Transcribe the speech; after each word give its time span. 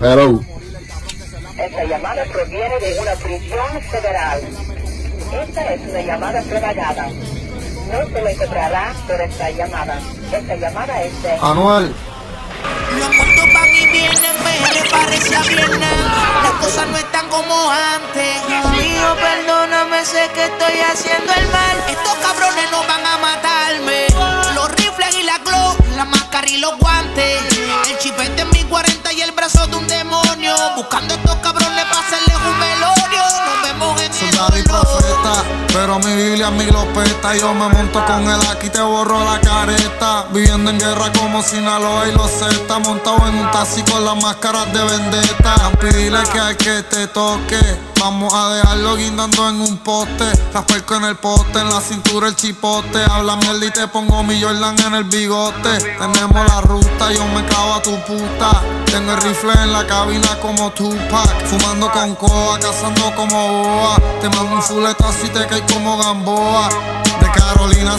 Hello. 0.00 0.40
Esta 1.56 1.84
llamada 1.84 2.24
proviene 2.24 2.80
de 2.80 2.98
una 2.98 3.12
prisión 3.12 3.82
federal. 3.90 4.40
Esta 5.32 5.74
es 5.74 5.80
una 5.82 6.00
llamada 6.02 6.42
privada. 6.42 7.08
No 7.86 8.08
se 8.08 8.22
le 8.22 8.36
cobrará 8.36 8.94
por 9.06 9.20
esta 9.20 9.50
llamada. 9.50 10.00
Esta 10.32 10.56
llamada 10.56 11.02
es 11.02 11.22
de... 11.22 11.32
Anuel. 11.40 11.94
Los 12.98 13.14
muertos 13.14 13.54
van 13.54 13.68
y 13.68 13.86
vienen, 13.86 14.36
PR 14.42 14.90
parece 14.90 15.36
a 15.36 15.42
viernes. 15.42 15.98
Las 16.42 16.52
cosas 16.60 16.88
no 16.88 16.96
están 16.98 17.28
como 17.28 17.70
antes. 17.70 18.42
Amigo, 18.64 19.16
perdóname, 19.20 20.04
sé 20.04 20.28
que 20.34 20.44
estoy 20.46 20.80
haciendo 20.80 21.32
el 21.32 21.46
mal. 21.46 21.76
Estos 21.88 22.14
cabrones 22.14 22.70
no 22.72 22.80
van 22.88 23.06
a 23.06 23.18
matarme. 23.18 24.31
La 25.96 26.04
máscara 26.04 26.48
y 26.48 26.58
los 26.58 26.76
guantes. 26.78 27.42
El 27.88 27.98
chipete 27.98 28.42
en 28.42 28.50
mi 28.50 28.62
40 28.64 29.12
y 29.12 29.20
el 29.22 29.32
brazo 29.32 29.66
de 29.66 29.76
un 29.76 29.86
demonio. 29.86 30.54
Buscando 30.76 31.14
estos 31.14 31.36
cabrones 31.36 31.84
para 31.84 32.00
hacerles 32.00 32.36
un 32.36 32.60
velorio. 33.12 33.42
Nos 33.46 33.62
vemos 33.62 34.00
en 34.00 34.06
el 34.06 34.12
Soldado 34.12 34.58
y 34.58 34.62
profeta, 34.62 35.44
pero 35.72 35.98
mi 35.98 36.14
Biblia 36.14 36.50
mi 36.50 36.64
lo 36.66 36.84
pesta. 36.92 37.36
Yo 37.36 37.54
me 37.54 37.68
monto 37.68 38.04
con 38.06 38.28
él 38.28 38.40
aquí, 38.50 38.70
te 38.70 38.80
borro 38.80 39.24
la 39.24 39.40
careta. 39.40 40.26
Viviendo 40.32 40.70
en 40.70 40.78
guerra 40.78 41.12
como 41.12 41.42
Sinaloa 41.42 42.08
y 42.08 42.12
los 42.12 42.30
Z. 42.30 42.78
Montado 42.80 43.28
en 43.28 43.36
un 43.36 43.50
taxi 43.50 43.82
con 43.82 44.04
las 44.04 44.16
máscaras 44.22 44.72
de 44.72 44.84
vendetta. 44.84 45.54
Pídele 45.80 46.22
que 46.32 46.38
al 46.38 46.56
que 46.56 46.82
te 46.82 47.06
toque. 47.08 47.60
Vamos 48.00 48.34
a 48.34 48.54
dejarlo 48.54 48.96
guindando 48.96 49.48
en 49.48 49.60
un 49.60 49.78
poste. 49.78 50.24
Las 50.52 50.64
perco 50.64 50.96
en 50.96 51.04
el 51.04 51.16
poste, 51.16 51.60
en 51.60 51.70
la 51.70 51.80
cintura 51.80 52.28
el 52.28 52.36
chipote. 52.36 53.02
Habla 53.04 53.36
mierda 53.36 53.66
y 53.66 53.70
te 53.70 53.86
pongo 53.88 54.22
mi 54.24 54.40
Jordan 54.42 54.78
en 54.80 54.94
el 54.94 55.04
bigote. 55.04 55.78
Tenemos 55.78 56.48
la 56.48 56.60
ruta, 56.62 57.12
yo 57.12 57.24
me 57.26 57.44
clavo 57.46 57.74
a 57.74 57.82
tu 57.82 57.96
puta. 58.02 58.62
Tengo 58.86 59.12
el 59.12 59.22
rifle 59.22 59.52
en 59.52 59.72
la 59.72 59.86
cabina 59.86 60.38
como 60.40 60.70
Tupac. 60.72 61.46
Fumando 61.46 61.90
con 61.90 62.14
coa, 62.16 62.58
cazando 62.58 63.01
como 63.10 63.64
boa. 63.64 63.96
Te 64.20 64.28
mando 64.28 64.56
un 64.56 64.62
fuletazo 64.62 65.26
y 65.26 65.28
te 65.28 65.46
caes 65.46 65.64
como 65.72 65.96
Gamboa. 65.98 66.68
De 67.20 67.30
Carolina 67.30 67.96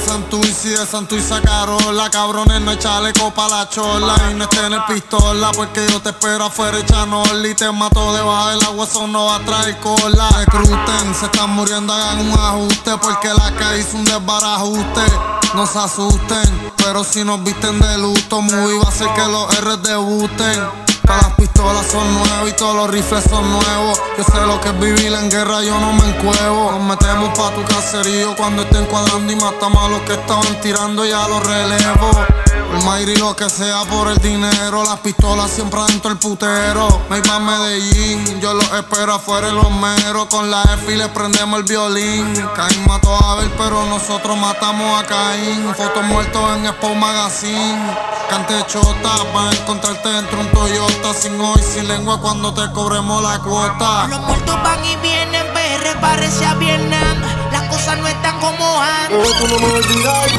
y 0.64 0.70
de 0.70 0.86
Santurce 0.86 1.34
a 1.34 1.42
Carola. 1.42 2.10
Cabrones, 2.10 2.62
no 2.62 2.72
hay 2.72 2.78
chaleco 2.78 3.32
pa' 3.32 3.50
la 3.50 3.70
chola. 3.70 4.16
Y 4.32 4.34
no 4.36 4.46
esté 4.46 4.66
en 4.66 4.74
el 4.74 4.84
pistola 4.86 5.52
porque 5.56 5.86
yo 5.90 6.02
te 6.02 6.10
espero 6.10 6.46
afuera 6.46 6.78
echando 6.80 7.24
y 7.46 7.54
te 7.54 7.72
mato 7.72 8.14
debajo 8.14 8.50
del 8.50 8.64
agua. 8.64 8.86
Eso 8.86 9.08
no 9.08 9.26
va 9.26 9.36
a 9.36 9.40
traer 9.40 9.78
cola. 9.80 10.30
Recruten, 10.30 11.16
se 11.20 11.26
están 11.26 11.50
muriendo, 11.52 11.94
hagan 11.94 12.20
un 12.20 12.32
ajuste. 12.32 12.98
Porque 13.02 13.30
la 13.30 13.52
calle 13.56 13.80
hizo 13.80 13.98
un 13.98 14.06
desbarajuste. 14.06 15.02
No 15.54 15.68
se 15.68 15.78
asusten, 15.78 16.72
pero 16.78 17.04
si 17.04 17.24
nos 17.24 17.44
visten 17.44 17.80
de 17.80 17.98
luto, 18.00 18.42
muy 18.42 18.78
va 18.80 18.90
a 18.90 18.92
ser 18.92 19.08
que 19.14 19.26
los 19.28 19.54
R 19.60 19.78
debuten. 19.78 20.93
Las 21.08 21.34
pistolas 21.34 21.86
son 21.88 22.14
nuevas 22.14 22.50
y 22.50 22.54
todos 22.54 22.76
los 22.76 22.90
rifles 22.90 23.24
son 23.30 23.50
nuevos. 23.50 24.02
Yo 24.18 24.24
sé 24.24 24.46
lo 24.46 24.60
que 24.62 24.70
es 24.70 24.80
vivir 24.80 25.14
en 25.14 25.30
guerra, 25.30 25.62
yo 25.62 25.80
no 25.80 25.94
me 25.94 26.10
encuevo. 26.10 26.72
Nos 26.72 26.82
metemos 26.82 27.38
pa' 27.38 27.52
tu 27.52 27.64
caserío 27.66 28.36
cuando 28.36 28.64
estén 28.64 28.86
cuadrando 28.86 29.32
y 29.32 29.36
matamos 29.36 29.84
a 29.84 29.90
los 29.90 30.02
que 30.02 30.14
estaban 30.14 30.62
tirando, 30.62 31.06
ya 31.06 31.28
los 31.28 31.46
relevo. 31.46 32.12
El 32.74 32.84
Mayri 32.86 33.18
lo 33.18 33.36
que 33.36 33.50
sea 33.50 33.84
por 33.84 34.08
el 34.08 34.18
dinero, 34.18 34.84
las 34.84 35.00
pistolas 35.00 35.52
siempre 35.52 35.80
adentro 35.80 36.10
el 36.10 36.18
putero. 36.18 37.02
Me 37.10 37.20
iba 37.20 37.36
a 37.36 37.40
Medellín, 37.40 38.40
yo 38.42 38.54
los 38.56 38.72
espero 38.74 39.14
afuera 39.14 39.50
en 39.50 39.56
los 39.56 39.70
meros. 39.70 40.26
Con 40.26 40.50
la 40.50 40.64
F 40.64 40.92
y 40.92 40.96
le 40.96 41.08
prendemos 41.10 41.60
el 41.60 41.66
violín. 41.66 42.34
Caín 42.56 42.86
mató 42.88 43.14
a 43.14 43.34
Abel, 43.34 43.52
pero 43.58 43.86
nosotros 43.86 44.36
matamos 44.38 45.00
a 45.00 45.06
Caín. 45.06 45.72
Fotos 45.76 46.04
muertos 46.04 46.42
en 46.58 46.66
Expo 46.66 46.96
Magazine. 46.96 47.96
Cante 48.30 48.66
chota, 48.66 49.12
para 49.34 49.52
encontrarte 49.52 50.10
dentro 50.10 50.40
un 50.40 50.48
Toyota. 50.48 50.93
Sin 51.14 51.40
hoy, 51.40 51.62
sin 51.62 51.88
lengua 51.88 52.20
cuando 52.20 52.54
te 52.54 52.70
cobremos 52.74 53.22
la 53.24 53.40
cuota. 53.40 54.08
Los 54.08 54.20
muertos 54.22 54.56
van 54.64 54.84
y 54.84 54.96
vienen, 54.98 55.46
PR 55.54 56.02
parece 56.02 56.46
a 56.46 56.56
Vietnam. 56.56 57.22
Las 57.52 57.70
cosas 57.70 57.98
no 58.00 58.08
están 58.08 58.40
como 58.42 58.82
antes. 58.82 59.10
Pero 59.10 59.32
tú 59.40 59.48
no 59.48 59.60
me 59.60 59.74
olvidas. 59.74 60.32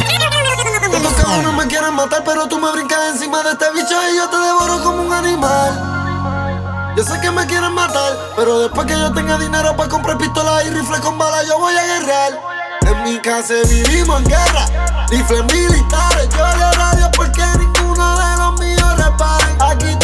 Estos 0.93 1.13
cabrones 1.15 1.55
me 1.55 1.67
quieren 1.69 1.95
matar, 1.95 2.23
pero 2.25 2.47
tú 2.49 2.59
me 2.59 2.71
brincas 2.73 2.99
encima 3.13 3.43
de 3.45 3.53
este 3.53 3.71
bicho 3.73 3.95
y 4.13 4.17
yo 4.17 4.29
te 4.29 4.37
devoro 4.37 4.83
como 4.83 5.03
un 5.03 5.13
animal. 5.13 6.93
Yo 6.97 7.05
sé 7.05 7.19
que 7.21 7.31
me 7.31 7.47
quieren 7.47 7.73
matar, 7.73 8.13
pero 8.37 8.59
después 8.59 8.87
que 8.87 8.99
yo 8.99 9.13
tenga 9.13 9.39
dinero 9.39 9.75
para 9.77 9.89
comprar 9.89 10.19
pistolas 10.19 10.67
y 10.67 10.71
rifles 10.71 11.01
con 11.01 11.17
balas, 11.17 11.47
yo 11.47 11.59
voy 11.59 11.75
a 11.75 11.83
guerrear. 11.83 12.41
En 12.83 13.05
mi 13.05 13.19
casa 13.21 13.55
vivimos 13.71 14.21
en 14.21 14.27
guerra, 14.27 14.67
rifles 15.09 15.45
militares. 15.45 16.29
Yo 16.37 16.47
le 16.59 16.73
radio 16.73 17.11
porque 17.17 17.43
ninguno 17.59 18.19
de 18.19 18.37
los 18.37 18.61
míos 18.61 18.97
reparen. 18.99 19.63
Aquí 19.63 19.97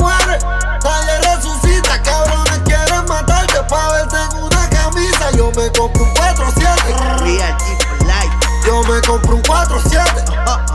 muere, 0.00 0.38
nadie 0.82 1.18
resucita. 1.18 2.02
Cabrones 2.02 2.60
quieren 2.64 3.04
matarte 3.06 3.62
para 3.68 3.92
verte 3.92 4.16
en 4.16 4.42
una 4.42 4.68
camisa. 4.70 5.30
Yo 5.36 5.52
me 5.52 5.70
compro 5.72 6.04
un 6.04 6.14
4-7. 6.14 7.20
Real 7.20 7.56
G 7.58 7.78
for 7.86 8.06
life. 8.06 8.36
Yo 8.66 8.82
me 8.84 9.00
compro 9.02 9.36
un 9.36 9.42
4-7. 9.42 10.66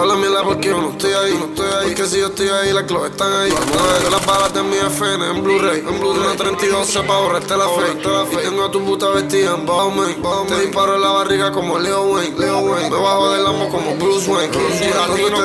Toda 0.00 0.14
la 0.14 0.18
mierda 0.18 0.42
porque 0.42 0.68
yo 0.68 0.80
no 0.80 0.92
estoy 0.92 1.12
ahí, 1.12 1.36
no 1.38 1.44
estoy 1.44 1.66
ahí. 1.78 1.94
Que 1.94 2.06
si 2.06 2.20
yo 2.20 2.28
estoy 2.28 2.48
ahí, 2.48 2.72
las 2.72 2.84
claves 2.84 3.10
están 3.10 3.30
ahí. 3.34 3.50
Ver 3.50 4.10
las 4.10 4.24
balas 4.24 4.54
de 4.54 4.62
mi 4.62 4.76
FN 4.78 5.30
en 5.30 5.44
Blu-ray. 5.44 5.80
En 5.80 6.00
Blu-ray, 6.00 6.24
una 6.24 6.36
32 6.36 6.98
pa' 7.06 7.18
borrarte 7.18 7.54
la 7.54 7.68
fe. 7.68 8.32
Y 8.32 8.36
tengo 8.36 8.64
a 8.64 8.70
tu 8.70 8.82
puta 8.82 9.10
vestida 9.10 9.54
en 9.56 9.66
Bowman. 9.66 10.16
Te 10.48 10.58
disparo 10.58 10.94
en 10.94 11.02
la 11.02 11.10
barriga 11.10 11.52
como 11.52 11.78
Leo 11.78 12.14
Wayne. 12.14 12.34
Leo 12.38 12.60
Wayne. 12.60 12.88
Me 12.88 12.96
bajo 12.96 13.30
del 13.30 13.46
amo 13.46 13.68
como 13.68 13.94
Bruce 13.96 14.30
Wayne. 14.30 14.50
Este 14.72 14.86
dinero 14.86 15.36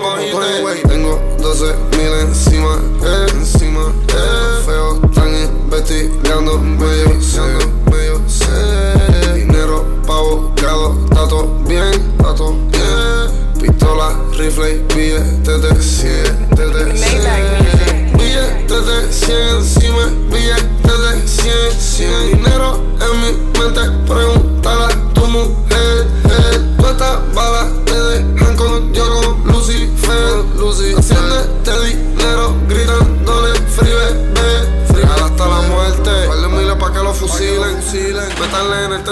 como 0.00 0.60
Dwayne. 0.62 0.82
Tengo 0.82 1.20
12 1.40 1.74
mil 1.96 2.12
encima, 2.20 2.78
eh, 3.02 3.26
encima, 3.32 3.92
eh. 4.10 4.62
Feo, 4.64 5.00
están 5.06 5.34
investigando, 5.34 6.58
medio 6.60 7.20
serio, 7.20 7.68
medio 7.90 8.20
serio. 8.28 9.34
Dinero 9.34 9.84
pa' 10.06 10.18
abogado, 10.18 11.04
está 11.06 11.26
todo 11.26 11.58
bien, 11.66 12.14
está 12.16 12.32
todo 12.36 12.52
bien. 12.70 13.43
Pistola, 13.84 14.16
rifle 14.38 14.76
y 14.76 14.94
billetes 14.94 15.60
de 15.60 15.82
100, 15.82 16.50
de 16.56 16.96
100. 16.96 18.16
Billetes 18.16 18.86
de 18.86 19.12
100 19.12 19.48
encima, 19.56 20.06
billetes 20.30 20.98
de 21.02 21.28
100, 21.28 21.72
100. 21.78 22.30
Dinero 22.30 22.82
en 22.98 23.20
mi 23.20 23.30
mente, 23.60 23.82
pregúntale 24.06 24.53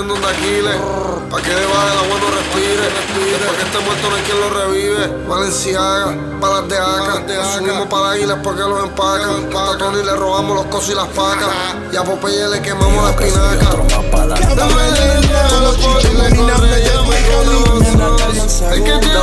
el 0.02 0.08
tendón 0.08 0.20
de 0.20 0.28
Aquiles. 0.28 0.76
Pa' 1.30 1.40
que 1.40 1.50
debajo 1.50 1.86
de 1.86 1.94
la 1.94 2.02
no 2.02 2.30
respire. 2.30 2.86
Después 3.30 3.56
que 3.56 3.62
esté 3.62 3.78
muerto 3.80 4.10
no 4.10 4.16
hay 4.16 4.22
quien 4.22 4.40
lo 4.40 4.50
revive. 4.50 5.06
Valenciaga, 5.28 6.16
balas 6.40 6.68
de 6.68 6.76
acá. 6.76 7.22
Subimos 7.56 7.86
para 7.86 8.08
la 8.08 8.18
isla 8.18 8.42
porque 8.42 8.62
los 8.62 8.84
empacan. 8.84 9.48
A 9.56 9.78
Tony 9.78 10.02
le 10.02 10.16
robamos 10.16 10.56
los 10.56 10.66
cosos 10.66 10.90
y 10.90 10.94
las 10.94 11.08
pacas. 11.08 11.48
Y 11.92 11.96
a 11.96 12.04
Popeye 12.04 12.48
le 12.48 12.60
quemamos 12.60 13.04
la 13.04 13.10
espinaca. 13.10 13.76
Dame 14.56 14.90
leña, 14.92 15.60
los 15.62 15.76
chichos 15.76 16.14
me 16.14 16.28
conoce. 16.30 16.82
El 18.72 18.84
que 18.84 18.98
tiene 18.98 19.18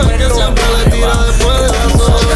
el 0.00 0.18
que 0.18 0.34
siempre 0.34 0.64
le 0.78 0.90
tira 0.90 1.14
después 1.24 1.60
de 1.60 1.68
las 1.68 1.98
dos. 1.98 2.33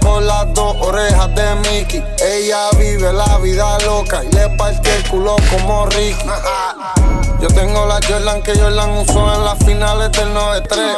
Con 0.00 0.26
las 0.26 0.52
dos 0.52 0.76
orejas 0.80 1.34
de 1.34 1.54
Mickey. 1.56 2.04
Ella 2.22 2.68
vive 2.78 3.12
la 3.12 3.38
vida 3.38 3.78
loca 3.80 4.22
y 4.22 4.30
le 4.34 4.50
parte 4.50 4.94
el 4.94 5.08
culo 5.08 5.36
como 5.50 5.86
Ricky. 5.86 6.24
Yo 7.44 7.50
tengo 7.50 7.84
la 7.84 8.00
Jordan 8.08 8.40
que 8.40 8.58
Jordan 8.58 8.90
usó 8.96 9.34
en 9.34 9.44
las 9.44 9.58
finales 9.58 10.10
del 10.12 10.32
93. 10.32 10.96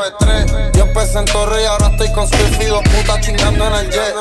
Yo 0.75 0.85
empecé 0.85 1.19
en 1.19 1.25
Torre 1.25 1.61
y 1.61 1.65
ahora 1.65 1.89
estoy 1.89 2.13
con 2.13 2.29
Swift 2.29 2.61
y 2.61 2.67
dos 2.67 2.85
putas 2.85 3.21
chingando 3.21 3.67
en 3.67 3.75
el 3.75 3.91
jet. 3.91 4.15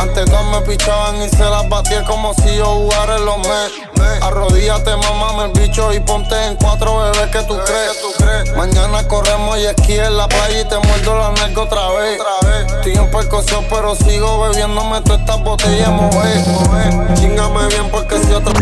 Antes 0.00 0.24
dos 0.24 0.42
me 0.46 0.62
pichaban 0.62 1.20
y 1.20 1.28
se 1.28 1.44
las 1.44 1.68
batía 1.68 2.02
como 2.04 2.32
si 2.32 2.56
yo 2.56 2.64
jugara 2.64 3.16
en 3.16 3.26
los 3.26 3.36
Mets. 3.36 4.22
Arrodíllate, 4.22 4.96
mamá, 4.96 5.44
el 5.44 5.52
bicho 5.60 5.92
y 5.92 6.00
ponte 6.00 6.34
en 6.46 6.56
cuatro 6.56 6.98
bebés 6.98 7.30
que 7.30 7.42
tú 7.42 7.58
crees. 7.66 8.56
Mañana 8.56 9.06
corremos 9.06 9.58
y 9.58 9.66
esquí 9.66 9.98
en 9.98 10.16
la 10.16 10.28
playa 10.28 10.62
y 10.62 10.64
te 10.64 10.78
muerdo 10.78 11.18
la 11.18 11.32
nalga 11.32 11.60
otra 11.60 11.90
vez. 11.90 12.18
Estoy 12.68 12.94
en 12.94 13.10
percusión, 13.10 13.66
pero 13.68 13.94
sigo 13.96 14.48
bebiéndome 14.48 15.02
todas 15.02 15.20
estas 15.20 15.42
botellas, 15.42 15.90
mover. 15.90 17.14
Chingame 17.16 17.66
bien 17.68 17.90
porque 17.90 18.18
si 18.18 18.32
otra. 18.32 18.54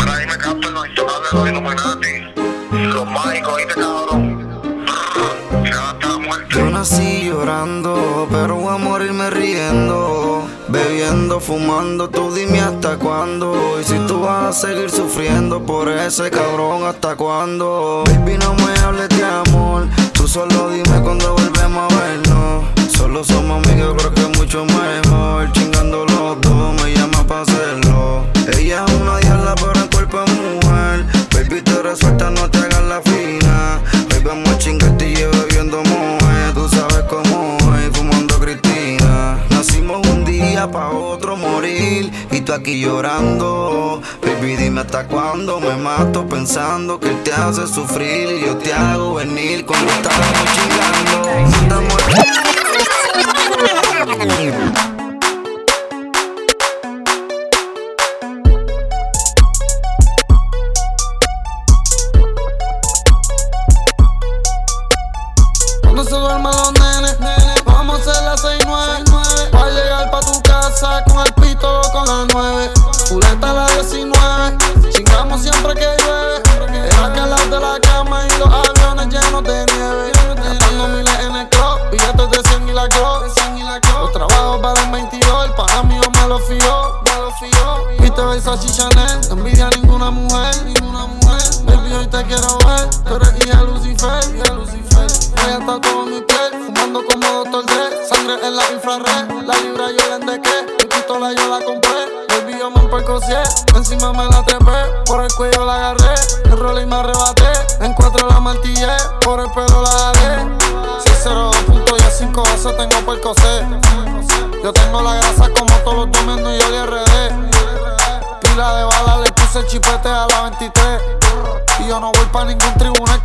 Yo 6.54 6.70
nací 6.70 7.24
llorando, 7.24 8.26
pero 8.30 8.56
voy 8.56 8.74
a 8.74 8.78
morirme 8.78 9.30
riendo. 9.30 10.44
Bebiendo, 10.68 11.40
fumando, 11.40 12.08
tú 12.08 12.32
dime 12.34 12.60
hasta 12.60 12.96
cuándo. 12.96 13.78
Y 13.80 13.84
si 13.84 13.98
tú 14.06 14.20
vas 14.20 14.56
a 14.56 14.68
seguir 14.68 14.90
sufriendo 14.90 15.62
por 15.64 15.88
ese 15.88 16.30
cabrón, 16.30 16.84
¿hasta 16.86 17.14
cuándo? 17.16 18.04
Baby, 18.06 18.38
no 18.38 18.54
me 18.54 18.78
hables 18.80 19.08
de 19.10 19.24
amor. 19.24 19.86
Tú 20.12 20.26
solo 20.26 20.70
dime 20.70 21.00
cuando 21.02 21.34
volvemos 21.34 21.92
a 21.92 21.96
vernos. 22.00 22.64
Solo 22.96 23.24
somos 23.24 23.66
amigos, 23.66 23.94
creo 23.98 24.14
que 24.14 24.38
mucho 24.38 24.64
mejor. 24.64 25.50
Chingando 25.52 26.04
los 26.06 26.40
dos, 26.40 26.82
me 26.82 26.94
llama 26.94 27.26
para 27.26 27.42
hacerlo. 27.42 28.26
Ella 28.58 28.84
te 31.60 31.82
resuelta, 31.82 32.30
no 32.30 32.48
te 32.50 32.58
hagas 32.58 32.82
la 32.84 33.02
fina. 33.02 33.80
Hoy 34.14 34.22
vamos 34.24 34.48
a 34.48 34.58
chingarte 34.58 35.10
y 35.10 35.16
yo 35.16 35.30
bebiendo 35.30 35.82
moe. 35.84 36.52
Tú 36.54 36.68
sabes 36.68 37.04
cómo 37.10 37.58
es, 37.76 37.96
fumando 37.96 38.38
Cristina. 38.38 39.38
Nacimos 39.50 40.06
un 40.08 40.24
día 40.24 40.70
pa' 40.70 40.90
otro 40.90 41.36
morir. 41.36 42.10
Y 42.30 42.40
tú 42.40 42.54
aquí 42.54 42.80
llorando. 42.80 44.00
Baby, 44.22 44.56
dime 44.56 44.80
hasta 44.80 45.06
cuándo 45.06 45.60
me 45.60 45.76
mato 45.76 46.26
pensando 46.26 46.98
que 46.98 47.10
él 47.10 47.22
te 47.22 47.32
hace 47.32 47.66
sufrir. 47.66 48.30
Y 48.30 48.46
yo 48.46 48.56
te 48.56 48.72
hago 48.72 49.14
venir 49.14 49.66
cuando 49.66 49.92
estamos 49.92 50.48
chingando. 50.54 51.02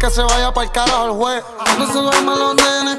Que 0.07 0.13
se 0.13 0.21
vaya 0.23 0.53
pa'l 0.53 0.71
carajo 0.71 1.05
el 1.05 1.11
juez. 1.11 1.43
No 1.77 1.87
se 1.87 1.99
duerman 1.99 2.39
los 2.39 2.55
nenes, 2.55 2.96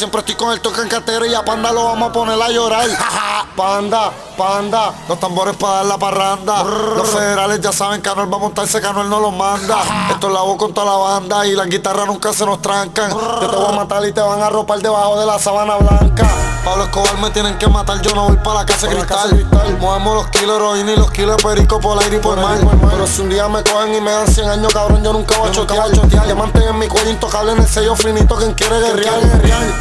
siempre 0.00 0.20
estoy 0.20 0.34
con 0.34 0.50
el 0.50 0.62
toque 0.62 0.80
en 0.80 0.88
cartera 0.88 1.26
y 1.26 1.34
a 1.34 1.44
Panda 1.44 1.70
lo 1.72 1.84
vamos 1.84 2.08
a 2.08 2.12
poner 2.12 2.40
a 2.40 2.48
llorar. 2.48 2.88
Panda, 3.56 4.10
panda, 4.38 4.94
los 5.06 5.20
tambores 5.20 5.54
para 5.56 5.74
dar 5.74 5.84
la 5.84 5.98
parranda. 5.98 6.62
Los 6.64 7.10
federales 7.10 7.60
ya 7.60 7.70
saben 7.70 8.00
que 8.00 8.08
Anuel 8.08 8.32
va 8.32 8.38
a 8.38 8.40
montarse, 8.40 8.80
que 8.80 8.86
Anuel 8.86 9.10
no 9.10 9.20
los 9.20 9.34
manda. 9.34 9.82
Esto 10.10 10.28
es 10.28 10.32
la 10.32 10.40
voz 10.40 10.56
con 10.56 10.72
toda 10.72 10.86
la 10.86 10.96
banda 10.96 11.46
y 11.46 11.52
las 11.52 11.66
guitarras 11.66 12.06
nunca 12.06 12.32
se 12.32 12.46
nos 12.46 12.62
trancan. 12.62 13.10
Yo 13.10 13.48
te 13.50 13.56
voy 13.56 13.66
a 13.68 13.72
matar 13.72 14.06
y 14.06 14.12
te 14.12 14.22
van 14.22 14.40
a 14.40 14.48
ropar 14.48 14.78
debajo 14.78 15.20
de 15.20 15.26
la 15.26 15.38
sabana 15.38 15.76
blanca. 15.76 16.49
Pablo 16.64 16.84
Escobar 16.84 17.18
me 17.18 17.30
tienen 17.30 17.56
que 17.56 17.66
matar, 17.68 18.00
yo 18.02 18.14
no 18.14 18.28
voy 18.28 18.36
para 18.36 18.60
la 18.60 18.66
casa 18.66 18.86
de 18.86 18.96
cristal. 18.96 19.46
Movemos 19.80 20.14
los 20.14 20.28
kilos 20.28 20.48
de 20.48 20.56
heroína 20.56 20.92
y 20.92 20.96
los 20.96 21.10
kilos 21.10 21.36
de 21.36 21.42
perico 21.42 21.80
por 21.80 22.02
aire 22.02 22.16
y 22.16 22.20
por 22.20 22.38
mar. 22.38 22.58
Pero 22.90 23.06
si 23.06 23.22
un 23.22 23.30
día 23.30 23.48
me 23.48 23.62
cogen 23.62 23.94
y 23.94 24.00
me 24.00 24.10
dan 24.10 24.26
100 24.26 24.48
años, 24.48 24.72
cabrón, 24.72 25.02
yo 25.02 25.12
nunca 25.12 25.38
voy 25.38 25.48
a 25.48 25.52
chotear. 25.52 25.90
Diamante 26.26 26.62
en 26.62 26.78
mi 26.78 26.86
cuello 26.86 27.10
intocable 27.10 27.52
en 27.52 27.58
el 27.58 27.66
sello 27.66 27.96
finito, 27.96 28.36
quien 28.36 28.52
quiere 28.52 28.78
guerrear. 28.78 29.20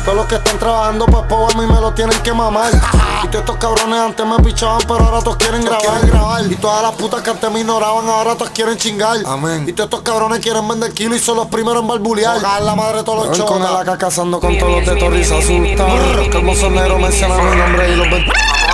Todos 0.05 0.15
los 0.15 0.25
que 0.27 0.35
están 0.35 0.57
trabajando 0.57 1.05
pues 1.05 1.25
Power 1.27 1.53
a 1.53 1.57
mí 1.59 1.65
me 1.67 1.81
lo 1.81 1.93
tienen 1.93 2.17
que 2.21 2.31
mamar. 2.31 2.71
Y 3.23 3.27
todos 3.27 3.41
estos 3.41 3.57
cabrones 3.57 3.99
antes 3.99 4.25
me 4.25 4.37
pichaban, 4.39 4.79
pero 4.87 4.99
ahora 4.99 5.19
todos 5.19 5.37
quieren 5.37 5.63
grabar. 5.63 6.05
grabar. 6.07 6.45
Y 6.49 6.55
todas 6.55 6.81
las 6.81 6.93
putas 6.93 7.21
que 7.21 7.29
antes 7.29 7.51
me 7.51 7.59
ignoraban, 7.59 8.07
ahora 8.07 8.35
todos 8.35 8.51
quieren 8.51 8.77
chingar. 8.77 9.17
Amén. 9.25 9.65
Y 9.67 9.73
todos 9.73 9.87
estos 9.87 10.01
cabrones 10.01 10.39
quieren 10.39 10.65
vender 10.67 10.93
kilos 10.93 11.17
y 11.17 11.19
son 11.19 11.35
los 11.35 11.47
primeros 11.47 11.81
en 11.81 11.87
barbulear. 11.89 12.41
Cagar 12.41 12.61
la 12.61 12.75
madre 12.75 12.99
de 12.99 13.03
todos 13.03 13.27
los 13.27 13.37
chocos. 13.37 13.57
Con 13.57 13.67
el 13.67 13.75
acá 13.75 13.97
cazando 13.97 14.39
con 14.39 14.57
todos 14.57 14.71
los 14.71 14.85
de 14.85 14.95
Torres 14.95 15.29
non 16.69 17.01
me, 17.01 17.09
me, 17.09 17.09
me, 17.09 17.27
me, 17.27 17.55
me, 17.55 17.95
me, 17.97 18.19
me, 18.19 18.68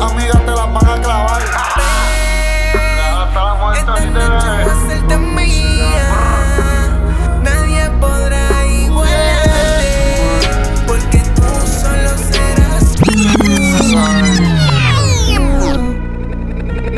amigas 0.00 0.44
te 0.44 0.50
las 0.50 0.72
van 0.72 0.86
a 0.86 1.02
clavar. 1.02 1.42
Esta 3.76 3.94
noche 4.00 4.46
va 4.46 4.72
a 4.72 4.88
ser 4.88 5.00
tan 5.08 5.34
mía. 5.34 6.08
Nadie 7.42 7.90
podrá 8.00 8.66
igualarte 8.66 9.90
Porque 10.86 11.18
tú 11.34 11.42
solo 11.66 12.10
serás 12.30 12.84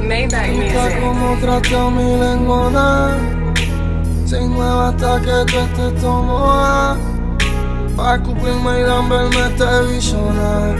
Mira 0.08 0.42
como 1.00 1.36
trato 1.40 1.90
mi 1.90 2.16
lengona 2.16 3.16
Se 4.26 4.40
mueva 4.40 4.88
hasta 4.88 5.20
que 5.20 5.36
tú 5.52 5.58
estés 5.58 6.00
tomada 6.00 6.96
Pa' 7.96 8.18
cumplirme 8.18 8.80
y 8.80 8.82
verme 8.82 9.48
televisionar 9.56 10.76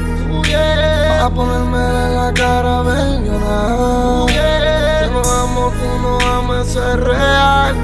Pa' 1.23 1.31
ponerme 1.31 1.79
en 1.79 2.17
la 2.17 2.35
cara 2.35 2.83
bellona 2.83 4.27
Yo 4.27 5.11
no. 5.13 5.23
Amo, 5.23 5.71
tú 5.71 6.03
no 6.03 6.19
ames, 6.19 6.67
eso 6.67 6.83
es 6.91 6.97
real. 6.99 7.77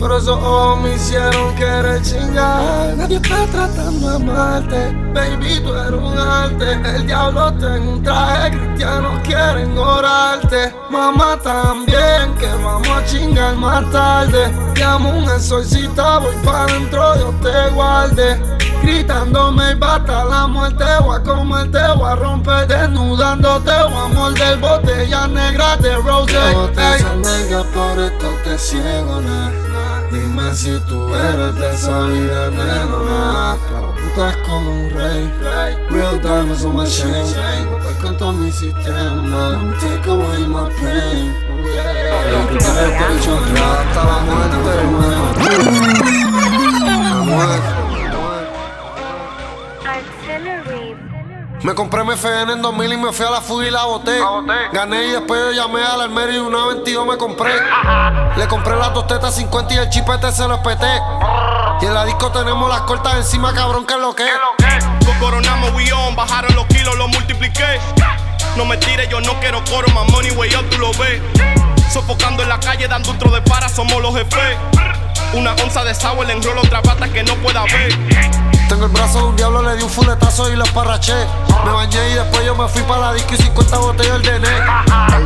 Pero 0.00 0.18
esos 0.18 0.30
ojos 0.30 0.80
me 0.80 0.96
hicieron 0.96 1.54
querer 1.54 2.02
chingar. 2.02 2.96
Nadie 2.96 3.18
está 3.18 3.46
tratando 3.46 4.10
de 4.10 4.16
amarte 4.16 4.96
Baby, 5.14 5.60
tú 5.60 5.72
eres 5.76 5.92
un 5.92 6.18
arte. 6.18 6.72
El 6.96 7.06
diablo 7.06 7.54
te 7.54 7.66
en 7.66 7.86
un 7.86 8.02
traje 8.02 8.50
Cristianos 8.50 9.20
quieren 9.22 9.78
orarte. 9.78 10.74
Mamá 10.90 11.38
también 11.44 12.34
Que 12.36 12.48
vamos 12.64 12.88
a 12.88 13.04
chingar 13.04 13.54
más 13.54 13.88
tarde. 13.92 14.50
Te 14.74 14.82
amo 14.82 15.10
un 15.10 15.22
exorcista 15.22 16.18
Voy 16.18 16.34
para 16.44 16.64
adentro, 16.64 17.14
Dios 17.14 17.34
te 17.42 17.70
guarde 17.74 18.59
Gritándome 18.82 19.74
bata 19.74 20.24
la 20.24 20.46
muerte 20.46 20.84
a 20.84 21.22
comerte, 21.22 21.78
a 21.78 22.14
romper 22.16 22.66
Desnudándote, 22.66 23.70
a 23.70 24.08
morder 24.14 24.58
Botellas 24.58 25.28
negras 25.28 25.80
de 25.82 25.94
rose 25.96 26.54
Botellas 26.54 27.16
negras 27.16 27.66
por 27.66 27.98
esto 27.98 28.28
te 28.44 28.58
ciego, 28.58 29.20
nah. 29.20 29.50
Dime 30.10 30.54
si 30.54 30.76
tú 30.88 31.14
eres 31.14 31.54
de 31.54 31.70
esa 31.72 32.02
vida 32.06 32.50
nena 32.50 33.56
putas 34.10 34.36
como 34.38 34.70
un 34.70 34.90
rey. 34.90 35.30
Real 35.90 36.18
diamonds 36.20 36.64
on 36.64 36.76
my 36.76 36.84
chain. 36.84 37.26
Voy 37.70 37.94
con 38.02 38.16
todo 38.16 38.32
mi 38.32 38.50
sistema. 38.50 39.74
Take 39.80 40.10
away 40.10 40.46
my 40.48 40.68
pain. 40.80 41.32
Lo 42.32 42.48
que 42.48 42.58
te 42.58 42.64
he 42.64 43.14
dicho 43.14 43.38
hasta 43.38 44.04
la 44.04 44.18
muerte, 44.26 44.56
hermano. 44.80 45.24
La 47.04 47.18
muerte 47.22 47.79
Me 51.62 51.74
compré 51.74 52.02
mi 52.04 52.14
FN 52.14 52.52
en 52.54 52.62
2000 52.62 52.92
y 52.92 52.96
me 52.96 53.12
fui 53.12 53.26
a 53.26 53.30
la 53.30 53.40
fuga 53.42 53.66
y 53.66 53.70
la 53.70 53.84
boté. 53.84 54.18
Gané 54.72 55.04
y 55.04 55.10
después 55.10 55.40
yo 55.40 55.52
llamé 55.52 55.82
al 55.84 56.00
almero 56.00 56.32
y 56.32 56.38
una 56.38 56.66
22 56.66 57.06
me 57.06 57.16
compré. 57.18 57.52
Le 58.36 58.48
compré 58.48 58.76
las 58.76 58.94
dos 58.94 59.06
tetas 59.06 59.34
50 59.34 59.74
y 59.74 59.76
el 59.78 59.90
chipete 59.90 60.32
se 60.32 60.48
lo 60.48 60.54
espeté. 60.54 60.88
Y 61.82 61.86
en 61.86 61.94
la 61.94 62.04
disco 62.06 62.30
tenemos 62.32 62.68
las 62.68 62.80
cortas 62.82 63.16
encima, 63.16 63.52
cabrón, 63.52 63.86
que 63.86 63.94
es 63.94 64.00
lo 64.00 64.14
que 64.14 64.24
es. 64.26 64.84
Co- 65.04 65.12
Coronamos, 65.20 65.72
we 65.74 65.92
on, 65.92 66.16
bajaron 66.16 66.54
los 66.54 66.66
kilos, 66.66 66.96
lo 66.96 67.08
multipliqué. 67.08 67.78
No 68.56 68.64
me 68.64 68.76
tires, 68.78 69.08
yo 69.10 69.20
no 69.20 69.34
quiero 69.40 69.62
coro, 69.64 69.86
my 69.88 70.10
money 70.12 70.30
way 70.32 70.54
up, 70.54 70.68
tú 70.70 70.78
lo 70.78 70.90
ves. 70.92 71.20
Sofocando 71.92 72.42
en 72.42 72.48
la 72.48 72.58
calle, 72.60 72.88
dando 72.88 73.10
un 73.10 73.18
tro 73.18 73.30
de 73.30 73.42
para, 73.42 73.68
somos 73.68 74.00
los 74.00 74.14
jefes. 74.14 74.56
Una 75.34 75.52
onza 75.62 75.84
de 75.84 75.94
sour, 75.94 76.26
le 76.26 76.32
enrolo 76.32 76.62
otra 76.62 76.80
pata 76.80 77.08
que 77.08 77.22
no 77.22 77.34
pueda 77.36 77.64
ver. 77.64 77.92
Tengo 78.80 78.94
el 78.94 78.98
brazo 78.98 79.18
de 79.18 79.24
un 79.26 79.36
diablo, 79.36 79.60
le 79.60 79.76
di 79.76 79.82
un 79.82 79.90
fuletazo 79.90 80.50
y 80.50 80.56
lo 80.56 80.64
esparraché. 80.64 81.12
Me 81.66 81.70
bañé 81.70 82.12
y 82.12 82.14
después 82.14 82.46
yo 82.46 82.54
me 82.54 82.66
fui 82.66 82.80
para 82.84 83.08
la 83.08 83.12
disco 83.12 83.34
y 83.34 83.36
50 83.36 83.76
botellas 83.76 84.22
de 84.22 84.40
net. 84.40 84.62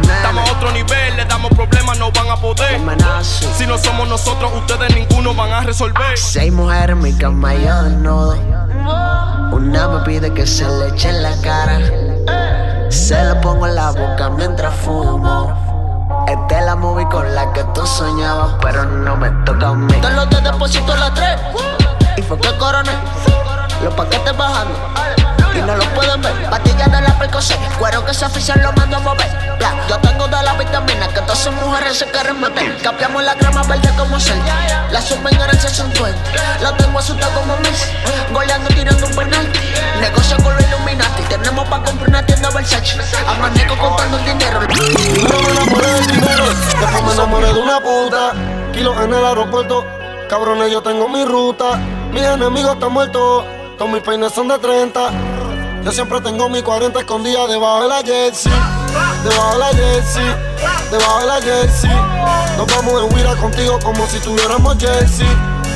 Estamos 0.03 0.51
a 0.51 0.53
otro 0.55 0.73
nivel, 0.73 1.17
le 1.17 1.25
damos 1.25 1.53
problemas, 1.53 1.97
no 1.97 2.11
van 2.11 2.31
a 2.31 2.37
poder. 2.37 2.81
Si 3.23 3.65
no 3.65 3.79
somos 3.79 4.09
nosotros, 4.09 4.51
ustedes 4.57 4.93
ninguno 4.97 5.35
van 5.35 5.53
a 5.53 5.61
resolver. 5.61 6.19
Seis 6.19 6.53
mujeres 6.53 6.97
en 6.97 6.99
mi 6.99 7.17
cama, 7.17 7.55
yo 7.55 7.83
desnudo. 7.85 8.37
Una 9.53 9.87
me 9.87 10.01
pide 10.01 10.35
que 10.35 10.49
se 10.49 10.67
le 10.67 10.89
eche 10.89 11.11
en 11.11 11.23
la 11.23 11.41
cara. 11.41 11.79
Se 12.91 13.23
la 13.23 13.41
pongo 13.41 13.69
en 13.69 13.77
la 13.77 13.93
boca 13.93 14.31
mientras 14.31 14.75
fumo. 14.75 16.27
Esta 16.27 16.59
es 16.59 16.67
la 16.67 16.75
movie 16.75 17.07
con 17.07 17.33
la 17.33 17.53
que 17.53 17.63
tú 17.73 17.87
soñabas, 17.87 18.57
pero 18.61 18.85
no 18.85 19.17
me 19.17 19.31
toca 19.45 19.69
a 19.69 19.75
mí. 19.75 19.95
Te 20.01 20.11
los 20.11 20.29
de 20.29 20.41
depósito 20.41 20.93
a 20.93 20.97
las 20.97 21.15
tres. 21.15 21.39
Y 22.17 22.23
fue 22.23 22.39
que 22.39 22.57
coroné. 22.57 22.93
Los 23.83 23.95
paquetes 23.95 24.37
bajando. 24.37 24.75
Y 25.55 25.61
no 25.63 25.77
los 25.77 25.87
pueden 25.89 26.21
ver. 26.23 26.51
Pastillas 26.51 26.91
de 26.91 27.01
la 27.01 27.19
percocé. 27.19 27.57
Cuero 27.79 28.05
que 28.05 28.15
se 28.15 28.25
oficial 28.25 28.61
lo 28.63 28.73
mando 28.73 28.97
a 28.97 29.01
mover. 29.01 29.57
Bla, 29.59 29.75
yo 29.89 29.99
tengo 29.99 30.27
de 30.29 30.43
la 30.43 30.55
vitamina 30.55 31.09
que 31.09 31.21
todas 31.21 31.39
sus 31.39 31.53
mujeres 31.55 31.99
se 31.99 32.07
quieren 32.11 32.41
meter. 32.41 32.77
Cambiamos 32.83 33.23
la 33.23 33.35
crema 33.35 33.63
verde 33.65 33.91
como 33.97 34.19
sal. 34.19 34.39
La 34.91 35.01
suben 35.03 35.35
en 35.35 35.51
el 35.51 35.61
60. 35.61 36.01
La 36.61 36.77
tengo 36.77 36.99
asustada 36.99 37.35
como 37.35 37.57
Miss. 37.59 37.89
Goleando 38.33 38.69
tirando 38.69 39.07
un 39.07 39.15
penal. 39.15 39.53
Negocio 40.01 40.37
con 40.39 40.55
los 40.55 40.63
Illuminati. 40.65 41.23
Tenemos 41.23 41.69
pa' 41.69 41.83
comprar 41.83 42.09
una 42.09 42.27
tienda 42.27 42.51
Versace. 42.51 42.99
Amanezco 43.27 43.77
contando 43.77 44.19
el 44.19 44.25
dinero. 44.25 44.61
Dinero, 44.61 46.45
cabrones, 50.29 50.73
yo 50.73 50.83
tengo 50.83 51.09
mi 51.09 51.25
ruta. 51.25 51.79
Mis 52.15 52.23
enemigos 52.23 52.75
están 52.75 52.93
muertos, 52.93 53.45
todos 53.77 53.91
mis 53.91 54.01
peines 54.01 54.33
son 54.33 54.47
de 54.47 54.57
30. 54.57 55.11
Yo 55.85 55.91
siempre 55.91 56.21
tengo 56.21 56.49
mi 56.49 56.63
40 56.63 56.97
escondida 57.01 57.45
debajo 57.49 57.83
de 57.83 57.89
la 57.89 58.03
jersey. 58.05 58.53
Debajo 59.25 59.53
de 59.55 59.59
la 59.59 59.69
jersey, 59.71 60.25
debajo 60.93 61.19
de 61.19 61.27
la 61.27 61.43
jersey. 61.43 61.91
Nos 62.57 62.69
vamos 62.69 63.03
en 63.03 63.13
huira 63.13 63.35
contigo 63.35 63.81
como 63.83 64.07
si 64.07 64.21
tuviéramos 64.21 64.77
jersey. 64.79 65.27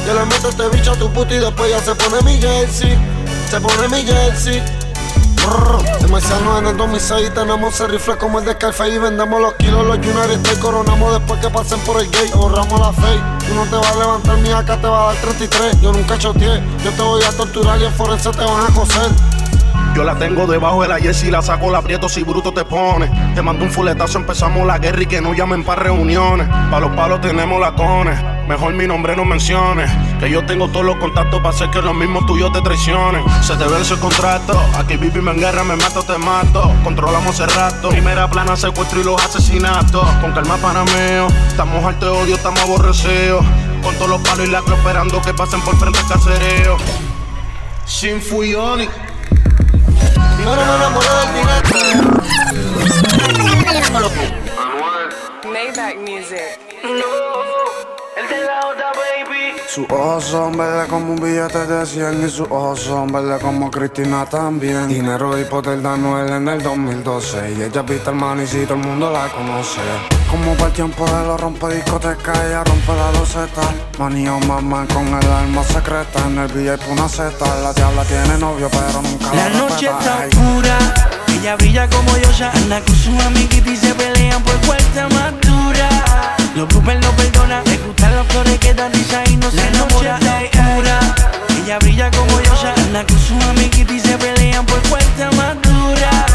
Yo 0.07 0.15
le 0.15 0.25
meto 0.27 0.51
este 0.51 0.69
bicho 0.69 0.93
a 0.93 0.95
tu 0.95 1.11
puta 1.11 1.35
y 1.35 1.39
después 1.39 1.71
ya 1.71 1.81
se 1.81 1.93
pone 1.97 2.23
mi 2.23 2.41
jersey. 2.41 2.97
Se 3.51 3.61
pone 3.61 3.89
mi 3.89 4.05
jersey. 4.05 4.63
Brrr, 5.49 6.01
De 6.01 6.09
marcianos 6.09 6.59
en 6.59 6.67
el 6.67 6.77
2006 6.77 7.33
tenemos 7.33 7.75
ese 7.75 7.87
rifle 7.87 8.17
como 8.17 8.39
el 8.39 8.45
de 8.45 8.53
Scarface 8.53 8.95
y 8.95 8.99
vendemos 8.99 9.41
los 9.41 9.55
kilos, 9.55 9.87
los 9.87 9.97
United 9.97 10.33
States 10.33 10.59
coronamos 10.59 11.13
después 11.15 11.41
que 11.41 11.49
pasen 11.49 11.81
por 11.81 12.01
el 12.01 12.11
gate, 12.11 12.31
borramos 12.35 12.79
la 12.79 12.93
fe. 12.93 13.19
Tú 13.47 13.55
no 13.55 13.65
te 13.65 13.77
vas 13.77 13.97
a 13.97 13.99
levantar, 13.99 14.39
mi 14.39 14.51
acá 14.51 14.77
te 14.81 14.87
va 14.87 15.11
a 15.11 15.15
dar 15.15 15.23
33. 15.23 15.81
Yo 15.81 15.93
nunca 15.93 16.19
choteé, 16.19 16.63
yo 16.85 16.91
te 16.91 17.03
voy 17.03 17.23
a 17.23 17.31
torturar 17.31 17.81
y 17.81 17.85
en 17.85 17.93
forense 17.95 18.31
te 18.31 18.45
van 18.45 18.67
a 18.67 18.75
coser. 18.75 19.11
Yo 19.99 20.05
la 20.05 20.15
tengo 20.15 20.47
debajo 20.47 20.83
de 20.83 20.87
la 20.87 21.01
jersey, 21.01 21.29
la 21.29 21.43
saco, 21.43 21.73
la 21.73 21.79
aprieto 21.79 22.09
si 22.09 22.23
bruto 22.23 22.53
te 22.53 22.65
pone. 22.65 23.11
Te 23.35 23.43
mando 23.43 23.65
un 23.65 23.71
fuletazo, 23.73 24.19
empezamos 24.19 24.65
la 24.65 24.79
guerra 24.79 25.03
y 25.03 25.07
que 25.07 25.21
no 25.21 25.35
llamen 25.35 25.65
para 25.65 25.83
reuniones. 25.83 26.47
Pa' 26.71 26.79
los 26.79 26.93
palos 26.93 27.21
tenemos 27.21 27.61
lacones, 27.61 28.17
mejor 28.47 28.75
mi 28.75 28.87
nombre 28.87 29.17
no 29.17 29.25
menciones. 29.25 29.91
Que 30.21 30.31
yo 30.31 30.47
tengo 30.47 30.69
todos 30.69 30.87
los 30.87 30.99
contactos 30.99 31.41
para 31.41 31.53
hacer 31.53 31.71
que 31.71 31.83
los 31.83 31.97
mismos 31.97 32.27
tuyos 32.27 32.53
te 32.53 32.61
traicionen. 32.61 33.25
Se 33.43 33.57
te 33.57 33.65
vence 33.65 33.95
el 33.95 33.99
contrato, 33.99 34.57
aquí 34.79 34.97
vivimos 34.97 35.35
en 35.35 35.41
guerra, 35.41 35.65
me 35.65 35.75
mato, 35.75 36.05
te 36.05 36.17
mato. 36.17 36.73
Controlamos 36.85 37.41
el 37.41 37.51
rato, 37.51 37.89
primera 37.89 38.31
plana, 38.31 38.55
secuestro 38.55 39.01
y 39.01 39.05
los 39.05 39.21
asesinatos. 39.21 40.07
Con 40.21 40.31
calma 40.31 40.59
panameo, 40.59 41.27
estamos 41.49 41.85
alto 41.85 42.07
de 42.07 42.23
odio, 42.23 42.37
estamos 42.37 42.61
aborrecidos. 42.61 43.45
Con 43.83 43.97
todos 43.97 44.11
los 44.11 44.21
palos 44.21 44.47
y 44.47 44.51
la 44.53 44.61
esperando 44.61 45.21
que 45.23 45.35
pasen 45.35 45.61
por 45.63 45.77
frente 45.77 45.99
al 45.99 46.07
casereo. 46.07 46.77
Sin 47.85 48.23
Fuyoni. 48.23 48.87
Maybach 55.45 55.97
music. 56.05 56.59
Sus 59.69 59.87
ojos 59.91 60.25
son 60.25 60.57
verdes 60.57 60.89
como 60.89 61.13
un 61.13 61.21
billete 61.21 61.67
de 61.67 61.87
100 61.87 62.27
y 62.27 62.31
sus 62.31 62.49
ojos 62.51 62.81
son 62.81 63.13
verdes 63.13 63.41
como 63.41 63.71
Cristina 63.71 64.25
también. 64.27 64.89
Dinero 64.89 65.39
y 65.39 65.45
poder 65.45 65.81
de 65.81 65.89
Anuel 65.89 66.29
en 66.33 66.49
el 66.49 66.63
2012 66.63 67.55
y 67.57 67.63
ella 67.63 67.83
viste 67.83 68.11
el 68.11 68.17
man 68.17 68.43
y 68.43 68.47
si 68.47 68.65
todo 68.65 68.75
el 68.75 68.81
mundo 68.81 69.11
la 69.13 69.29
conoce. 69.29 69.81
Como 70.31 70.55
para 70.55 70.67
el 70.67 70.73
tiempo 70.73 71.05
de 71.05 71.27
los 71.27 71.41
rompe 71.41 71.75
discoteca, 71.75 72.33
ella 72.47 72.65
rompe 72.65 72.93
la 72.95 73.13
loseta. 73.13 73.63
Manía 73.99 74.33
mamá 74.47 74.87
con 74.93 75.07
el 75.07 75.31
alma 75.33 75.63
secreta 75.63 76.27
en 76.27 76.39
el 76.39 76.49
VIP 76.49 76.81
una 76.91 77.09
seta. 77.09 77.47
La 77.63 77.73
diabla 77.73 78.05
tiene 78.05 78.39
novio 78.39 78.69
pero 78.71 79.03
nunca 79.03 79.33
La 79.35 79.49
la 79.49 79.59
noche 79.59 79.87
respeta. 79.87 79.99
está 79.99 80.19
Ay. 80.23 80.29
oscura, 80.31 80.79
ella 81.41 81.57
brilla 81.57 81.89
como 81.91 82.17
Yosha, 82.17 82.51
anda 82.53 82.81
con 82.81 82.95
sus 82.97 83.21
amiguitos 83.23 83.73
y 83.73 83.77
se 83.77 83.95
pelean 83.95 84.43
por 84.43 84.57
cuarta 84.67 85.09
más 85.11 85.33
dura. 85.43 85.89
Los 86.59 86.67
bloopers 86.67 87.01
no 87.07 87.13
perdona, 87.13 87.63
le 87.67 87.77
gustan 87.79 88.17
las 88.17 88.27
flores 88.27 88.59
que 88.59 88.75
dan 88.75 88.93
risa 88.93 89.23
y 89.31 89.37
no 89.37 89.49
se 89.49 89.65
enamora. 89.65 90.19
La 90.19 90.41
noche 90.41 90.51
oscura, 90.59 90.99
ella 91.57 91.79
brilla 91.79 92.11
como 92.11 92.41
Yosha, 92.41 92.75
anda 92.75 93.07
con 93.07 93.17
sus 93.17 93.41
amiguitos 93.45 93.95
y 93.95 94.01
se 94.01 94.19
pelean 94.19 94.67
por 94.67 94.83
cuarta 94.89 95.31
más 95.37 95.55
dura. 95.63 96.27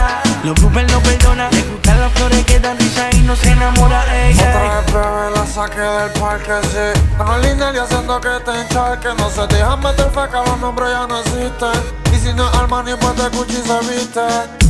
Los 0.46 0.56
bloopers 0.62 0.90
no 0.94 1.02
perdona, 1.02 1.50
le 1.52 1.62
gustan 1.64 2.00
las 2.00 2.14
flores 2.14 2.46
que 2.46 2.58
dan 2.58 2.80
risa 2.80 3.10
y 3.12 3.20
no 3.20 3.36
se 3.36 3.52
enamora. 3.52 4.06
Ey. 4.16 4.34
Otra 4.34 4.62
vez 4.62 4.94
bebé 4.94 5.32
la 5.36 5.46
saqué 5.46 5.82
del 5.82 6.12
parque, 6.12 6.54
sí 6.72 7.02
Con 7.18 7.76
y 7.76 7.78
haciendo 7.78 8.22
que 8.22 8.30
te 8.46 8.62
encharque 8.62 9.10
No 9.18 9.30
se 9.30 9.46
dejan 9.48 9.82
meter 9.82 10.06
feca, 10.06 10.42
los 10.46 10.58
nombres 10.62 10.90
ya 10.90 11.06
no 11.06 11.20
existen 11.20 12.03
Armani, 12.32 12.92
pues 13.02 13.18
de 13.18 13.38
Gucci 13.38 13.56
se 13.56 13.80
viste 13.92 14.22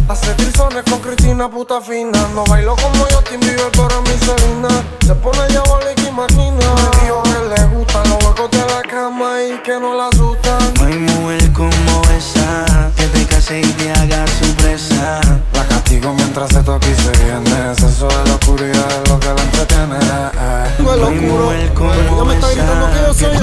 Hace 0.10 0.34
trizones 0.34 0.84
con 0.90 1.00
Cristina, 1.00 1.50
puta 1.50 1.80
fina. 1.82 2.28
No 2.34 2.44
bailo 2.46 2.76
como 2.76 3.06
Justin 3.06 3.40
Bieber, 3.42 3.72
pero 3.72 4.02
mi 4.02 4.18
Selena 4.26 4.70
Se 5.06 5.14
pone 5.16 5.48
diabólica 5.48 6.02
y 6.02 6.12
maquina 6.12 6.58
Me 6.58 7.04
dijo 7.04 7.24
que 7.24 7.56
le 7.56 7.66
gustan 7.76 8.10
los 8.10 8.24
huecos 8.26 8.52
de 8.52 8.58
la 8.58 8.82
cama 8.90 9.44
Y 9.44 9.62
que 9.62 9.80
no 9.80 9.94
la 9.94 10.08
asustan. 10.08 10.74
No 10.80 10.86
hay 10.86 10.96
mujer 10.96 11.54
como 11.54 12.02
esa 12.18 12.92
que 12.98 13.06
te 13.06 13.23
y 13.52 13.62
te 13.74 13.92
haga 13.92 14.26
su 14.26 14.56
presa. 14.56 15.20
La 15.54 15.66
castigo 15.68 16.14
mientras 16.14 16.50
se 16.50 16.64
toca 16.64 16.88
y 16.88 16.96
se 16.96 17.12
viene 17.24 17.72
Eso 17.74 18.08
de 18.08 18.30
la 18.30 18.36
oscuridad 18.36 18.88
es 19.04 19.10
lo 19.10 19.20
que 19.20 19.28
la 19.28 19.42
entretiene 19.42 19.96
eh. 20.00 20.70
Eres 20.80 21.04
oscuro. 21.04 21.52
Ella 21.52 22.24
me 22.24 22.34
está 22.36 22.50
gritando 22.50 22.90
que 22.90 23.02
yo 23.06 23.14
soy 23.14 23.36
el. 23.36 23.40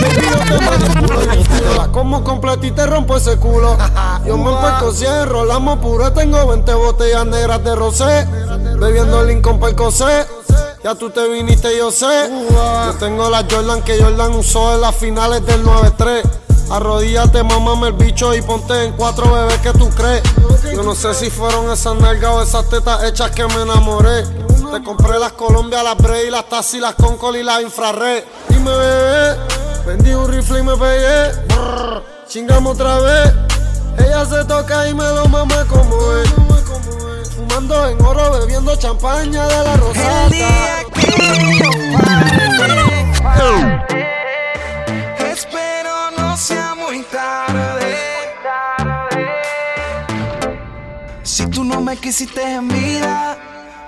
Baby, 0.00 0.26
yo 0.30 0.38
te. 0.38 1.36
Yo 1.36 1.60
te 1.60 1.76
la 1.76 1.88
como 1.88 2.22
completa 2.22 2.66
y 2.66 2.70
te 2.70 2.86
rompo 2.86 3.16
ese 3.16 3.36
culo. 3.36 3.76
Yo 4.24 4.38
me 4.38 4.52
empuesto 4.52 4.92
cierro, 4.92 5.44
la 5.44 5.58
pura. 5.80 6.14
Tengo 6.14 6.46
20 6.46 6.74
botellas 6.74 7.26
negras 7.26 7.64
de 7.64 7.74
rosé. 7.74 8.28
Bebiendo 8.78 9.24
Lincoln 9.24 9.58
Percocé. 9.58 10.24
Ya 10.84 10.94
tú 10.94 11.10
te 11.10 11.28
viniste, 11.28 11.76
yo 11.76 11.90
sé. 11.90 12.30
Yo 12.50 12.94
tengo 13.00 13.28
la 13.28 13.44
Jordan 13.50 13.82
que 13.82 14.00
Jordan 14.00 14.34
usó 14.34 14.76
en 14.76 14.82
las 14.82 14.94
finales 14.94 15.44
del 15.44 15.64
9-3. 15.64 16.45
Arrodíllate, 16.70 17.42
mamame 17.44 17.88
el 17.88 17.92
bicho 17.92 18.34
y 18.34 18.42
ponte 18.42 18.84
en 18.84 18.92
cuatro 18.92 19.32
bebés 19.32 19.58
que 19.58 19.72
tú 19.72 19.88
crees. 19.90 20.22
Yo 20.74 20.82
no 20.82 20.94
sé 20.94 21.14
si 21.14 21.30
fueron 21.30 21.70
esas 21.70 21.94
nalgas 21.96 22.30
o 22.32 22.42
esas 22.42 22.68
tetas 22.68 23.04
hechas 23.04 23.30
que 23.30 23.46
me 23.46 23.62
enamoré. 23.62 24.24
Te 24.24 24.82
compré 24.82 25.18
las 25.18 25.32
Colombia, 25.32 25.82
las 25.82 25.96
Bray, 25.96 26.28
las 26.28 26.48
Tassi, 26.48 26.80
las 26.80 26.94
Concol 26.96 27.36
y 27.36 27.44
las 27.44 27.62
Infrared. 27.62 28.24
Dime, 28.48 28.70
bebé, 28.70 29.36
vendí 29.86 30.10
un 30.12 30.28
rifle 30.28 30.58
y 30.58 30.62
me 30.64 30.76
pegué. 30.76 31.32
Brr, 31.48 32.02
chingamos 32.28 32.74
otra 32.74 32.98
vez. 32.98 33.32
Ella 33.98 34.24
se 34.26 34.44
toca 34.44 34.88
y 34.88 34.94
me 34.94 35.04
lo 35.04 35.26
mama 35.28 35.64
como 35.68 35.96
es. 36.14 36.28
Fumando 37.36 37.88
en 37.88 38.04
oro, 38.04 38.40
bebiendo 38.40 38.74
champaña 38.76 39.46
de 39.46 39.64
la 39.64 39.76
rosada. 39.76 40.28
Me 51.86 51.96
quisiste 51.96 52.42
en 52.42 52.66
vida, 52.66 53.38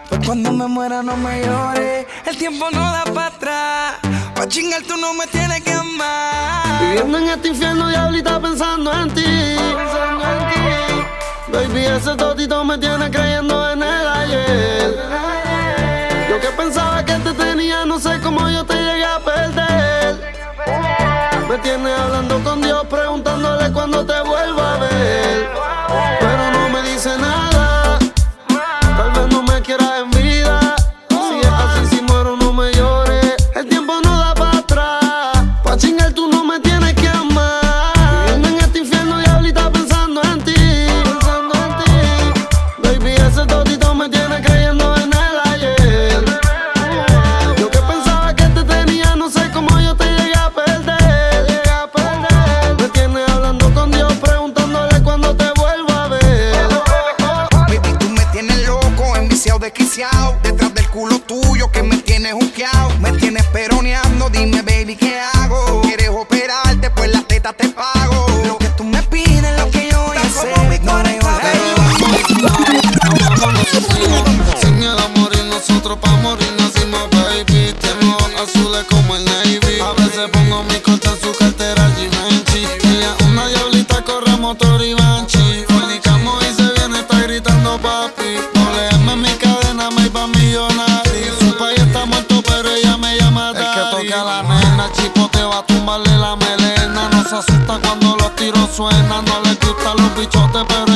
pues 0.08 0.20
cuando 0.24 0.52
me 0.52 0.68
muera 0.68 1.02
no 1.02 1.16
me 1.16 1.44
llores. 1.44 2.06
El 2.26 2.36
tiempo 2.36 2.70
no 2.70 2.78
da 2.78 3.02
para 3.12 3.26
atrás. 3.26 3.94
Pa' 4.36 4.46
chingar 4.46 4.82
tú 4.84 4.96
no 4.96 5.14
me 5.14 5.26
tienes 5.26 5.64
que 5.64 5.72
amar. 5.72 6.80
Viviendo 6.80 7.18
en 7.18 7.28
este 7.28 7.48
infierno, 7.48 7.88
diablita, 7.88 8.38
pensando 8.38 8.92
en 8.92 9.08
ti. 9.12 9.24
Pensando 9.24 10.24
en 10.30 10.48
ti. 10.48 10.60
Baby, 11.52 11.86
ese 11.86 12.14
totito 12.14 12.64
me 12.64 12.78
tiene 12.78 13.10
creyendo 13.10 13.68
en 13.72 13.82
el 13.82 14.06
ayer. 14.06 14.96
Yo 16.30 16.40
que 16.40 16.48
pensaba 16.56 17.04
que 17.04 17.14
te 17.14 17.32
tenía, 17.32 17.84
no 17.84 17.98
sé 17.98 18.20
cómo 18.22 18.48
yo 18.48 18.64
te 18.64 18.74
llegué 18.74 19.04
a 19.06 19.18
perder. 19.18 19.57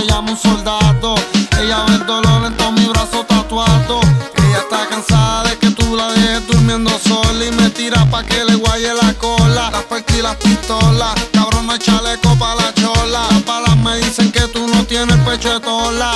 Llama 0.06 0.32
un 0.32 0.36
soldado. 0.36 1.14
Ella 1.60 1.84
ve 1.86 1.94
el 1.94 2.06
dolor 2.06 2.46
en 2.46 2.56
todo 2.56 2.72
mi 2.72 2.84
brazo 2.86 3.24
tatuado. 3.24 4.00
Ella 4.36 4.58
está 4.58 4.86
cansada 4.88 5.44
de 5.44 5.58
que 5.58 5.70
tú 5.70 5.96
la 5.96 6.12
dejes 6.12 6.46
durmiendo 6.46 6.90
sola 6.98 7.44
y 7.44 7.52
me 7.52 7.70
tira 7.70 8.04
pa' 8.10 8.24
que 8.24 8.44
le 8.44 8.56
guaye 8.56 8.92
la 8.94 9.14
cola. 9.14 9.70
Las 9.70 10.16
y 10.18 10.22
las 10.22 10.36
pistolas, 10.36 11.14
cabrón 11.32 11.66
no 11.66 11.76
chaleco 11.78 12.36
pa' 12.36 12.54
la 12.54 12.74
chola. 12.74 13.26
Las 13.30 13.44
balas 13.44 13.76
me 13.76 13.96
dicen 13.98 14.32
que 14.32 14.48
tú 14.48 14.66
no 14.66 14.84
tienes 14.84 15.16
pecho 15.18 15.54
de 15.54 15.60
tola. 15.60 16.12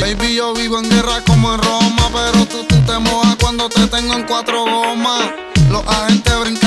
Baby, 0.00 0.36
yo 0.36 0.54
vivo 0.54 0.78
en 0.78 0.88
guerra 0.90 1.22
como 1.26 1.54
en 1.54 1.62
Roma, 1.62 2.10
pero 2.12 2.46
tú, 2.46 2.64
tú 2.64 2.76
te 2.86 2.98
mojas 2.98 3.36
cuando 3.40 3.68
te 3.68 3.86
tengo 3.86 4.14
en 4.14 4.24
cuatro 4.24 4.64
gomas. 4.64 5.24
Los 5.70 5.86
agentes 5.86 6.40
brincaron 6.40 6.63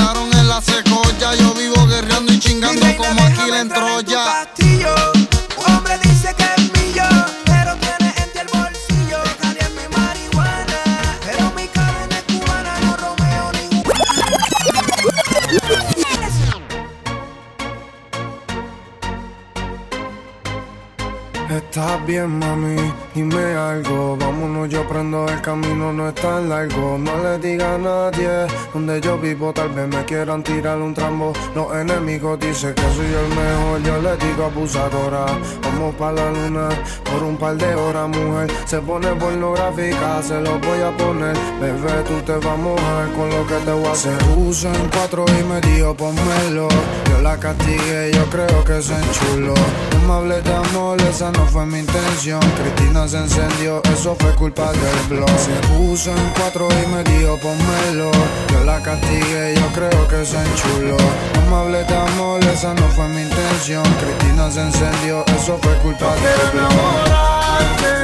bien, 22.08 22.38
mami, 22.38 22.74
dime 23.18 23.54
algo. 23.56 24.16
Vámonos, 24.16 24.68
yo 24.68 24.86
prendo 24.86 25.26
el 25.28 25.40
camino, 25.40 25.92
no 25.92 26.08
es 26.08 26.14
tan 26.14 26.48
largo. 26.48 26.98
No 26.98 27.12
le 27.22 27.38
diga 27.38 27.74
a 27.74 27.78
nadie 27.78 28.46
donde 28.72 29.00
yo 29.00 29.18
vivo. 29.18 29.52
Tal 29.52 29.70
vez 29.70 29.88
me 29.88 30.04
quieran 30.04 30.42
tirar 30.42 30.78
un 30.78 30.94
trambo. 30.94 31.32
Los 31.54 31.74
enemigos 31.74 32.38
dicen 32.38 32.74
que 32.74 32.82
soy 32.96 33.06
el 33.22 33.28
mejor. 33.40 33.82
Yo 33.82 34.02
le 34.02 34.16
digo 34.24 34.44
abusadora. 34.44 35.26
Vamos 35.62 35.94
pa' 35.96 36.12
la 36.12 36.30
luna 36.30 36.68
por 37.04 37.22
un 37.22 37.36
par 37.36 37.56
de 37.56 37.74
horas, 37.74 38.08
mujer. 38.08 38.50
Se 38.66 38.78
pone 38.78 39.08
pornográfica, 39.14 40.22
se 40.22 40.40
lo 40.40 40.58
voy 40.58 40.80
a 40.80 40.96
poner. 40.96 41.36
Bebé, 41.60 42.02
tú 42.06 42.20
te 42.24 42.36
vas 42.36 42.46
a 42.46 42.56
mojar 42.56 43.06
con 43.16 43.30
lo 43.30 43.46
que 43.46 43.58
te 43.64 43.72
voy 43.72 43.86
a 43.86 43.92
hacer. 43.92 44.18
Usa 44.36 44.72
en 44.72 44.88
cuatro 44.90 45.24
y 45.38 45.44
me 45.44 45.60
dijo, 45.60 45.94
ponmelo. 45.94 46.68
Yo 47.10 47.18
la 47.22 47.36
castigué, 47.38 48.12
yo 48.12 48.24
creo 48.26 48.64
que 48.64 48.80
se 48.80 48.94
enchuló. 48.94 49.54
No 49.92 49.98
me 50.06 50.12
hables 50.14 50.44
de 50.44 50.54
amor, 50.54 51.00
esa 51.02 51.32
no 51.32 51.44
fue 51.46 51.66
mi 51.66 51.80
intención. 51.80 52.40
Cristina 52.58 53.07
se 53.08 53.16
encendió, 53.16 53.80
eso 53.84 54.14
fue 54.18 54.34
culpa 54.34 54.70
del 54.70 55.08
blog. 55.08 55.30
Se 55.38 55.54
puso 55.68 56.10
en 56.10 56.30
cuatro 56.38 56.68
y 56.70 56.86
me 56.88 57.02
dijo, 57.04 57.38
ponmelo. 57.38 58.10
Yo 58.52 58.64
la 58.64 58.82
castigué, 58.82 59.54
yo 59.56 59.66
creo 59.68 60.08
que 60.08 60.26
se 60.26 60.36
enchuló. 60.36 60.96
No 61.34 61.50
me 61.50 61.56
hables 61.56 61.88
de 61.88 61.96
amor, 61.96 62.44
esa 62.44 62.74
no 62.74 62.86
fue 62.88 63.08
mi 63.08 63.22
intención. 63.22 63.82
Cristina 64.00 64.50
se 64.50 64.60
encendió, 64.60 65.24
eso 65.26 65.58
fue 65.62 65.72
culpa 65.78 66.14
del 66.16 66.50
blog. 66.52 66.70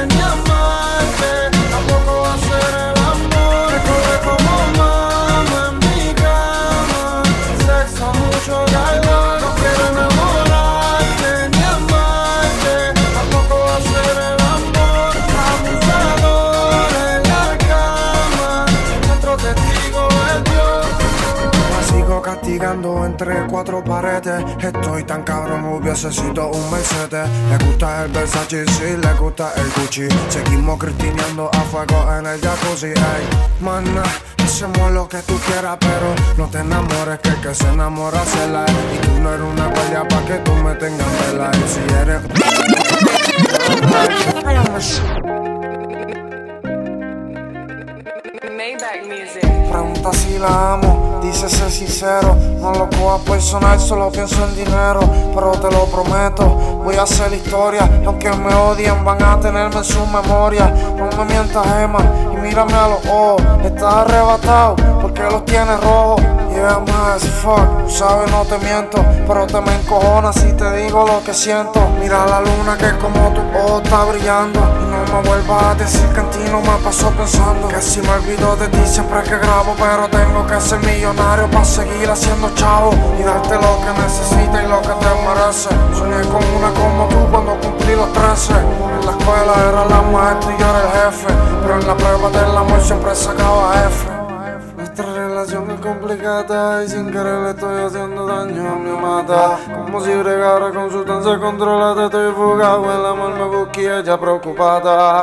ni 0.07 0.21
amarte, 0.21 1.44
entre 23.15 23.47
cuatro 23.47 23.81
paredes. 23.81 24.43
Estoy 24.59 25.05
tan 25.05 25.23
cabrón, 25.23 25.63
hubiese 25.63 26.11
sido 26.11 26.49
un 26.49 26.69
Mercedes. 26.69 27.29
Le 27.49 27.65
gusta 27.65 28.03
el 28.03 28.11
Versace, 28.11 28.65
sí, 28.67 28.97
le 29.01 29.13
gusta 29.13 29.53
el 29.55 29.71
Gucci. 29.71 30.07
Seguimos 30.27 30.77
cristineando 30.77 31.49
a 31.53 31.61
fuego 31.61 32.13
en 32.19 32.25
el 32.25 32.41
jacuzzi. 32.41 32.87
Ey, 32.87 33.23
mana, 33.61 34.03
hacemos 34.43 34.91
lo 34.91 35.07
que 35.07 35.19
tú 35.19 35.39
quieras, 35.47 35.77
pero 35.79 36.13
no 36.37 36.47
te 36.49 36.59
enamores, 36.59 37.19
que 37.19 37.29
el 37.29 37.39
que 37.39 37.55
se 37.55 37.69
enamora 37.69 38.19
se 38.25 38.47
la 38.49 38.65
Y 38.65 38.97
tú 38.97 39.21
no 39.21 39.33
eres 39.33 39.47
una 39.47 39.67
guardia 39.67 40.05
pa' 40.09 40.25
que 40.25 40.33
tú 40.39 40.51
me 40.55 40.75
tengas 40.75 41.07
vela. 41.31 41.51
Si 41.67 41.79
eres. 42.01 42.21
Pregunta 49.71 50.13
si 50.13 50.37
la 50.37 50.73
amo, 50.73 51.19
dice 51.21 51.49
ser 51.49 51.71
sincero. 51.71 52.35
No 52.59 52.71
lo 52.71 52.89
cojas 52.89 53.21
personal, 53.21 53.79
solo 53.79 54.11
pienso 54.11 54.43
en 54.45 54.55
dinero. 54.55 54.99
Pero 55.33 55.51
te 55.51 55.71
lo 55.71 55.85
prometo, 55.85 56.45
voy 56.83 56.95
a 56.95 57.03
hacer 57.03 57.33
historia. 57.33 57.89
Y 58.01 58.05
aunque 58.05 58.29
me 58.31 58.53
odien, 58.53 59.03
van 59.03 59.21
a 59.23 59.39
tenerme 59.39 59.77
en 59.77 59.83
su 59.83 60.05
memoria. 60.05 60.67
No 60.95 61.09
me 61.17 61.25
mientas, 61.25 61.65
Emma, 61.81 61.99
y 62.33 62.37
mírame 62.37 62.73
a 62.73 62.87
los 62.87 63.05
ojos. 63.07 63.41
Estás 63.63 63.93
arrebatado, 63.93 64.75
porque 65.01 65.23
los 65.23 65.43
tienes 65.45 65.79
rojos. 65.81 66.21
Yeah, 66.53 66.79
man, 66.79 67.11
as 67.15 67.25
fuck, 67.25 67.83
tú 67.83 67.89
sabes, 67.89 68.31
no 68.31 68.45
te 68.45 68.57
miento. 68.59 69.03
Pero 69.27 69.47
te 69.47 69.59
me 69.59 69.75
encojona 69.75 70.31
si 70.31 70.53
te 70.53 70.71
digo 70.77 71.05
lo 71.05 71.23
que 71.23 71.33
siento. 71.33 71.81
Mira 71.99 72.25
la 72.25 72.39
luna 72.39 72.77
que 72.77 72.97
como 72.99 73.33
tu 73.33 73.41
ojo 73.57 73.81
está 73.83 74.05
brillando. 74.05 74.84
Me 75.11 75.21
vuelvas 75.27 75.63
a 75.63 75.75
decir 75.75 76.07
que 76.09 76.19
en 76.19 76.29
ti 76.29 76.39
no 76.51 76.61
me 76.61 76.77
pasó 76.83 77.09
pensando. 77.11 77.67
Que 77.67 77.81
si 77.81 78.01
me 78.01 78.09
olvido 78.09 78.55
de 78.55 78.67
ti 78.67 78.79
siempre 78.85 79.21
que 79.23 79.37
grabo. 79.37 79.75
Pero 79.77 80.09
tengo 80.09 80.45
que 80.47 80.59
ser 80.59 80.79
millonario 80.79 81.49
para 81.49 81.65
seguir 81.65 82.09
haciendo 82.09 82.49
chavo. 82.55 82.91
Y 83.19 83.23
darte 83.23 83.55
lo 83.55 83.79
que 83.81 84.01
necesitas 84.01 84.63
y 84.63 84.67
lo 84.67 84.81
que 84.81 84.93
te 85.03 85.11
merece. 85.27 85.69
Soñé 85.93 86.21
con 86.27 86.43
una 86.57 86.71
como 86.73 87.07
tú 87.07 87.31
cuando 87.31 87.59
cumplí 87.59 87.95
los 87.95 88.11
13. 88.13 88.53
En 88.53 89.05
la 89.05 89.11
escuela 89.11 89.53
era 89.69 89.85
la 89.85 90.01
maestra 90.01 90.53
y 90.53 90.59
yo 90.59 90.65
era 90.69 90.81
el 90.81 90.91
jefe. 90.91 91.33
Pero 91.61 91.79
en 91.79 91.87
la 91.87 91.95
prueba 91.95 92.29
del 92.29 92.57
amor 92.57 92.81
siempre 92.81 93.15
sacaba 93.15 93.73
F. 93.87 94.14
Relación 95.45 95.69
es 95.69 95.79
complicada 95.79 96.83
y 96.83 96.89
sin 96.89 97.11
querer 97.11 97.43
le 97.43 97.51
estoy 97.51 97.79
haciendo 97.79 98.25
daño 98.25 98.67
a 98.67 98.75
mi 98.77 98.89
amada. 98.89 99.59
Como 99.85 100.01
si 100.01 100.11
bregara 100.11 100.71
con 100.71 100.89
sustancia 100.89 101.37
controlada, 101.37 102.05
estoy 102.05 102.33
fugado. 102.33 102.91
El 102.91 103.05
amor 103.05 103.35
me 103.37 103.55
busca 103.55 103.79
y 103.79 103.85
ella 103.85 104.19
preocupada. 104.19 105.21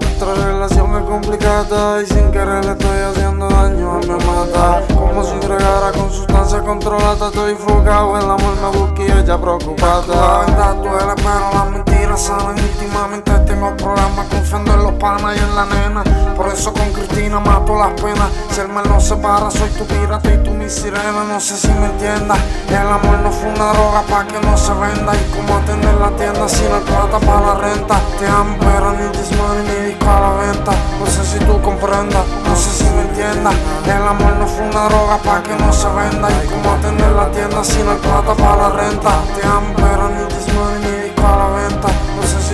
Nuestra 0.00 0.34
relación 0.46 0.96
es 0.96 1.04
complicada 1.04 2.00
y 2.00 2.06
sin 2.06 2.30
querer 2.30 2.64
le 2.64 2.72
estoy 2.72 2.98
haciendo 3.00 3.46
daño 3.50 3.92
a 3.92 3.98
mi 3.98 4.10
amada. 4.10 4.86
Como 4.94 5.22
si 5.22 5.36
bregara 5.46 5.92
con 5.92 6.10
sustancia 6.10 6.60
controlada, 6.62 7.26
estoy 7.26 7.54
fugado. 7.54 8.16
El 8.16 8.30
amor 8.30 8.56
me 8.62 8.78
busca 8.78 9.02
y 9.02 9.20
ella 9.20 9.38
preocupada. 9.38 10.06
La 10.06 10.38
verdad 10.46 10.74
duele, 10.76 11.14
pero 11.16 11.50
las 11.52 11.81
mentiras 12.12 12.20
sanan 12.20 12.58
íntimamente. 12.58 13.32
Tengo 13.46 13.76
problemas 13.76 14.26
confiando 14.28 14.74
en 14.74 14.82
los 14.82 14.92
panas 14.92 15.36
y 15.36 15.38
en 15.38 15.54
la 15.54 15.64
nena. 15.66 16.04
Por 16.36 16.48
eso 16.48 16.72
con 16.72 16.92
Cristina 16.92 17.40
mato 17.40 17.76
las 17.76 18.00
penas. 18.00 18.28
Si 18.50 18.60
el 18.60 18.68
mal 18.68 18.88
nos 18.88 19.04
separa, 19.04 19.50
soy 19.50 19.68
tu 19.70 19.84
pirata 19.86 20.32
y 20.32 20.38
tú 20.38 20.50
mi 20.50 20.68
sirena. 20.68 21.24
No 21.28 21.40
sé 21.40 21.56
si 21.56 21.68
me 21.68 21.86
entiendas. 21.86 22.38
El 22.68 22.88
amor 22.88 23.18
no 23.22 23.30
fue 23.30 23.48
una 23.48 23.72
droga 23.72 24.02
pa' 24.02 24.26
que 24.26 24.38
no 24.40 24.56
se 24.56 24.72
venda. 24.72 25.12
Y 25.14 25.30
cómo 25.34 25.56
atender 25.58 25.94
la 25.94 26.10
tienda 26.10 26.48
si 26.48 26.64
no 26.64 26.80
plata 26.80 27.18
para 27.18 27.46
la 27.46 27.54
renta. 27.54 28.00
Te 28.18 28.26
amo, 28.26 28.56
pero 28.60 28.92
ni 28.92 29.08
this 29.12 29.30
money 29.36 29.64
ni 29.64 29.86
disco 29.88 30.06
la 30.06 30.32
venta. 30.46 30.72
No 31.00 31.06
sé 31.06 31.24
si 31.24 31.38
tú 31.44 31.60
comprendas, 31.62 32.24
no 32.46 32.56
sé 32.56 32.70
si 32.70 32.84
me 32.90 33.02
entiendas. 33.02 33.54
El 33.86 34.06
amor 34.06 34.32
no 34.36 34.46
fue 34.46 34.66
una 34.66 34.88
droga 34.88 35.18
pa' 35.18 35.42
que 35.42 35.54
no 35.56 35.72
se 35.72 35.88
venda. 35.88 36.28
Y 36.44 36.48
cómo 36.48 36.72
atender 36.72 37.12
la 37.12 37.30
tienda 37.30 37.64
si 37.64 37.82
no 37.82 37.96
plata 37.96 38.34
para 38.34 38.56
la 38.56 38.70
renta. 38.70 39.10
Te 39.34 39.46
amo, 39.46 39.74
pero 39.76 40.08
ni 40.08 40.24
this 40.28 40.54
money 40.54 40.80
ni 40.82 41.01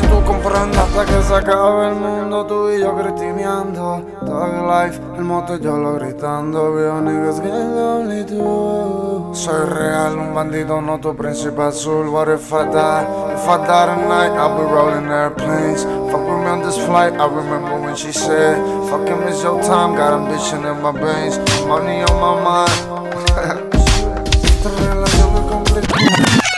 tú 0.09 0.25
comprendas. 0.25 0.89
Hasta 0.89 1.05
que 1.05 1.23
se 1.23 1.35
acabe 1.35 1.89
el 1.89 1.95
mundo, 1.95 2.47
tú 2.47 2.71
y 2.71 2.81
yo 2.81 2.97
cristineando. 2.97 4.03
Dog 4.23 4.53
life, 4.67 5.01
el 5.17 5.25
moto 5.25 5.57
yo 5.57 5.77
lo 5.77 5.95
gritando. 5.95 6.75
Veo 6.75 7.01
niggas 7.01 7.41
getting 7.41 7.75
lonely 7.75 8.25
too. 8.25 9.31
Soy 9.35 9.67
real, 9.67 10.19
un 10.19 10.35
bandido, 10.35 10.81
no 10.81 10.99
tu 10.99 11.15
príncipe 11.15 11.63
azul. 11.63 12.09
What 12.09 12.29
if 12.29 12.53
I 12.53 12.65
die? 12.71 13.07
If 13.35 13.49
I 13.49 13.57
die 13.67 13.87
tonight, 13.95 14.33
I'll 14.37 14.57
be 14.57 14.65
rolling 14.65 15.09
airplanes. 15.09 15.85
Fuck 16.11 16.27
with 16.27 16.41
me 16.43 16.49
on 16.49 16.63
this 16.63 16.79
flight, 16.79 17.13
I 17.15 17.27
remember 17.27 17.81
when 17.81 17.95
she 17.95 18.13
said, 18.13 18.57
Fucking 18.91 19.25
miss 19.25 19.43
your 19.43 19.61
time, 19.63 19.95
got 19.95 20.13
ambition 20.15 20.65
in 20.65 20.81
my 20.81 20.93
veins. 20.93 21.39
Money 21.67 22.03
on 22.03 22.21
my 22.21 22.35
mind. 22.43 22.71
Esta 24.45 24.71
relación 24.71 25.37
es 25.37 25.43
complicada. 25.43 26.49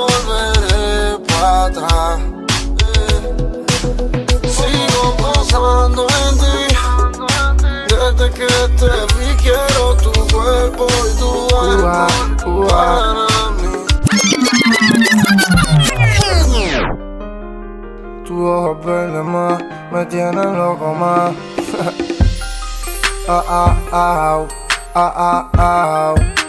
Volveré 0.00 1.18
para 1.28 1.64
atrás. 1.66 2.20
Sigo 4.56 5.02
pensando 5.16 6.02
en 6.22 6.32
ti. 6.42 6.58
Desde 7.88 8.26
que 8.38 8.52
te 8.80 8.92
vi 9.14 9.28
quiero 9.42 9.82
tu 10.04 10.12
cuerpo 10.32 10.84
y 11.08 11.12
tu 11.20 11.30
alma 11.56 12.06
para 12.68 13.40
mí. 13.58 13.72
Tus 18.24 18.40
ojos 18.40 18.76
verdes 18.84 19.24
más 19.24 19.56
me 19.92 20.06
tienen 20.06 20.56
loco 20.56 20.94
más. 20.94 21.32
ah, 23.28 23.44
ah, 23.48 23.76
ah, 23.92 24.46
ah, 24.94 25.12
ah, 25.16 25.50
ah. 25.58 26.39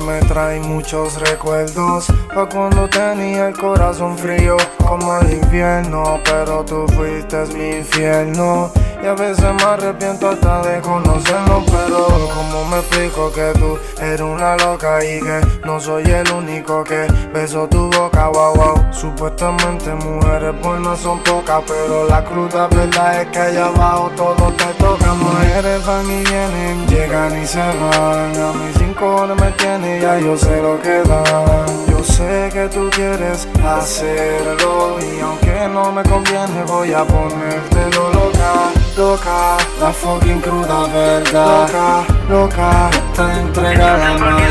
Me 0.00 0.20
trae 0.20 0.60
muchos 0.60 1.20
recuerdos. 1.20 2.06
Pa' 2.34 2.48
cuando 2.48 2.88
tenía 2.88 3.48
el 3.48 3.56
corazón 3.58 4.16
frío 4.16 4.56
como 4.78 5.18
el 5.18 5.32
invierno 5.32 6.18
Pero 6.24 6.64
tú 6.64 6.86
fuiste 6.94 7.44
mi 7.54 7.78
infierno 7.78 8.70
Y 9.02 9.06
a 9.06 9.14
veces 9.14 9.52
me 9.54 9.62
arrepiento 9.64 10.28
hasta 10.28 10.62
de 10.62 10.80
conocerlo 10.80 11.64
Pero 11.66 12.06
como 12.34 12.64
me 12.66 12.78
explico 12.78 13.32
que 13.32 13.52
tú 13.58 13.78
eres 14.00 14.20
una 14.20 14.56
loca 14.56 15.04
Y 15.04 15.20
que 15.20 15.40
no 15.64 15.80
soy 15.80 16.04
el 16.04 16.30
único 16.30 16.84
que 16.84 17.08
beso 17.34 17.66
tu 17.68 17.90
boca, 17.90 18.28
wow, 18.28 18.54
wow 18.54 18.92
Supuestamente 18.92 19.92
mujeres 19.94 20.54
buenas 20.62 21.00
son 21.00 21.18
pocas 21.20 21.62
Pero 21.66 22.06
la 22.06 22.24
cruda 22.24 22.68
verdad 22.68 23.22
es 23.22 23.28
que 23.28 23.38
allá 23.38 23.66
abajo 23.66 24.10
todo 24.16 24.52
te 24.52 24.66
toca. 24.74 25.14
Mujeres 25.14 25.84
van 25.86 26.04
y 26.06 26.24
vienen, 26.24 26.86
llegan 26.86 27.42
y 27.42 27.46
se 27.46 27.58
van. 27.58 28.36
A 28.36 28.52
mis 28.52 28.76
cinco 28.78 29.26
me 29.38 29.50
tiene, 29.52 30.00
ya 30.00 30.18
yo 30.18 30.36
sé 30.36 30.62
lo 30.62 30.80
que 30.80 31.02
dan. 31.02 31.86
Yo 31.88 32.02
sé 32.04 32.50
que 32.52 32.68
tú 32.68 32.90
quieres 32.90 33.48
hacerlo 33.64 34.98
y 35.00 35.20
aunque 35.20 35.68
no 35.72 35.92
me 35.92 36.02
conviene 36.02 36.62
voy 36.66 36.92
a 36.92 37.04
ponértelo 37.04 38.10
loca, 38.12 38.72
loca, 38.96 39.56
la 39.80 39.92
fucking 39.92 40.40
cruda 40.40 40.86
verdad. 40.88 41.68
Loca, 41.68 42.04
loca, 42.28 42.90
te 43.14 43.22
entrega 43.40 43.96
la 43.96 44.12
maldad. 44.18 44.42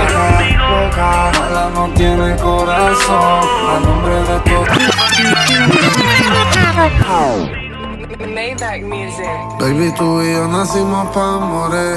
Loca, 0.00 0.30
loca, 0.58 1.32
mala 1.38 1.70
no 1.74 1.88
tiene 1.94 2.36
corazón. 2.36 3.44
A 3.68 3.80
nombre 3.84 4.14
de 4.14 4.40
todo. 4.40 4.64
Maybach 8.34 8.82
music. 8.82 9.26
Baby, 9.58 9.92
tú 9.96 10.22
y 10.22 10.32
yo 10.32 10.46
nacimos 10.48 11.08
pa' 11.08 11.38
morir. 11.38 11.96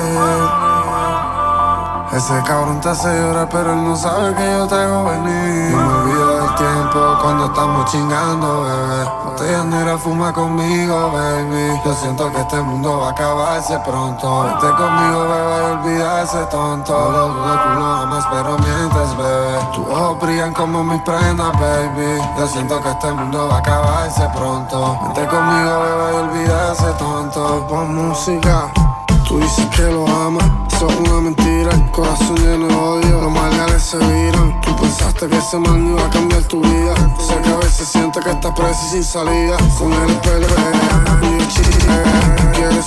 Ese 2.15 2.33
cabrón 2.45 2.79
te 2.79 2.89
hace 2.89 3.07
llorar, 3.07 3.49
pero 3.51 3.73
él 3.73 3.83
no 3.83 3.95
sabe 3.95 4.35
que 4.35 4.43
yo 4.43 4.67
te 4.67 4.75
hago 4.75 5.05
venir. 5.05 5.71
No 5.71 5.77
me 5.77 5.93
olvido 5.93 6.19
del 6.19 6.22
cuando 7.21 7.45
estamos 7.45 7.91
chingando, 7.91 8.63
bebé. 8.63 9.09
Botella 9.25 9.63
negra 9.63 9.97
fuma 9.97 10.33
conmigo, 10.33 11.11
baby. 11.11 11.81
Yo 11.85 11.93
siento 11.93 12.31
que 12.31 12.41
este 12.41 12.61
mundo 12.61 12.99
va 12.99 13.07
a 13.07 13.11
acabarse 13.11 13.79
pronto. 13.79 14.43
Vete 14.43 14.73
conmigo, 14.75 15.21
bebé, 15.23 15.57
y 15.57 15.71
olvida 15.71 16.21
ese 16.21 16.45
tonto. 16.45 16.93
lo 16.93 17.27
dudo, 17.29 17.53
tú 17.53 17.83
amas, 17.83 18.25
pero 18.31 18.57
mientes, 18.59 19.17
bebé. 19.17 19.59
Tus 19.73 19.87
ojos 19.87 20.19
brillan 20.21 20.53
como 20.53 20.83
mis 20.83 21.01
prendas, 21.01 21.51
baby. 21.59 22.21
Yo 22.37 22.47
siento 22.47 22.81
que 22.81 22.89
este 22.89 23.11
mundo 23.11 23.47
va 23.49 23.55
a 23.55 23.59
acabarse 23.59 24.27
pronto. 24.35 24.99
Vete 25.07 25.27
conmigo, 25.27 25.79
bebé, 25.79 26.13
y 26.13 26.15
olvida 26.17 26.73
ese 26.73 26.91
tonto. 26.93 27.65
Pon 27.67 27.95
música. 27.95 28.71
Tú 29.33 29.39
dices 29.39 29.65
que 29.75 29.81
lo 29.81 30.07
amas, 30.07 30.45
eso 30.75 30.87
es 30.87 31.09
una 31.09 31.21
mentira. 31.21 31.71
El 31.71 31.89
corazón 31.89 32.35
lleno 32.35 32.67
de 32.67 32.75
odio, 32.75 33.19
los 33.19 33.31
males 33.31 33.81
se 33.81 33.97
viran. 33.97 34.61
Tú 34.61 34.75
pensaste 34.75 35.27
que 35.27 35.37
ese 35.39 35.57
man 35.57 35.87
iba 35.87 36.05
a 36.05 36.09
cambiar 36.11 36.43
tu 36.43 36.61
vida. 36.61 36.93
Sé 37.17 37.41
que 37.41 37.49
a 37.49 37.57
veces 37.57 37.87
sientes 37.87 38.23
que 38.23 38.29
estás 38.29 38.51
preso 38.51 38.79
y 38.85 38.89
sin 38.89 39.03
salida. 39.03 39.57
Con 39.79 39.91
el 39.91 40.15
pelo 40.17 40.45
y 41.23 41.41
el 41.41 41.47
chile, 41.47 42.03
quieres 42.53 42.85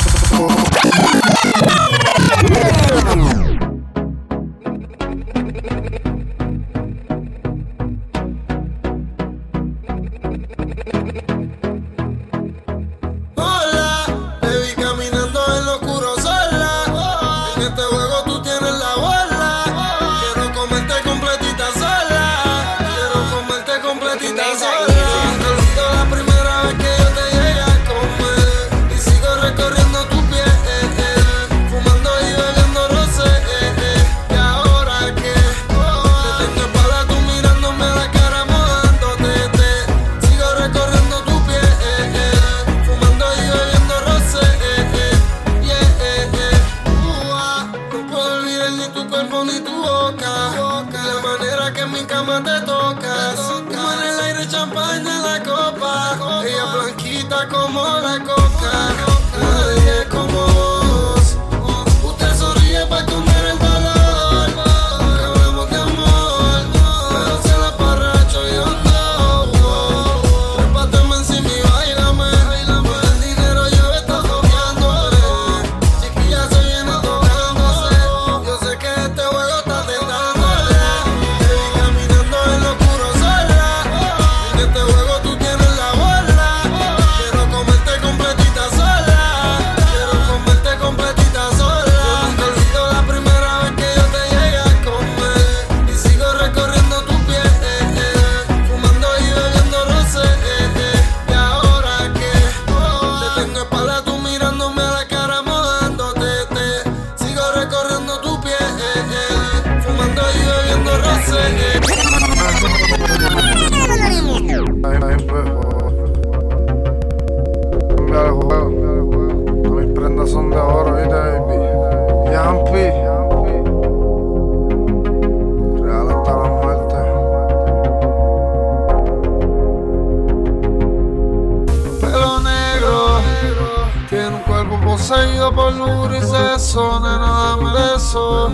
perseguido 135.17 135.53
por 135.53 135.73
lujura 135.73 136.19
y 136.19 136.21
sexo, 136.21 137.01
nena, 137.01 137.57
dame 137.57 137.71
de 137.73 137.97
eso. 137.97 138.51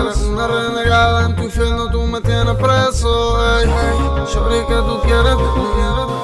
Eres 0.00 0.22
una 0.22 0.46
renegada, 0.46 1.26
en 1.26 1.36
tu 1.36 1.42
infierno 1.44 1.90
tú 1.90 2.02
me 2.02 2.20
tienes 2.20 2.54
preso. 2.56 3.38
Ey, 3.58 3.66
Chori, 4.32 4.60
que 4.66 4.74
tú 4.74 5.00
quieres 5.02 5.36
de 5.36 5.36
mí, 5.36 5.66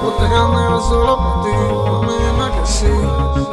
porque 0.01 0.29
yo 0.29 0.81
solo 0.81 1.17
por 1.17 1.43
ti. 1.43 1.51
Mami, 1.91 2.13
dime 2.13 2.59
que 2.59 2.67
sí. 2.67 2.85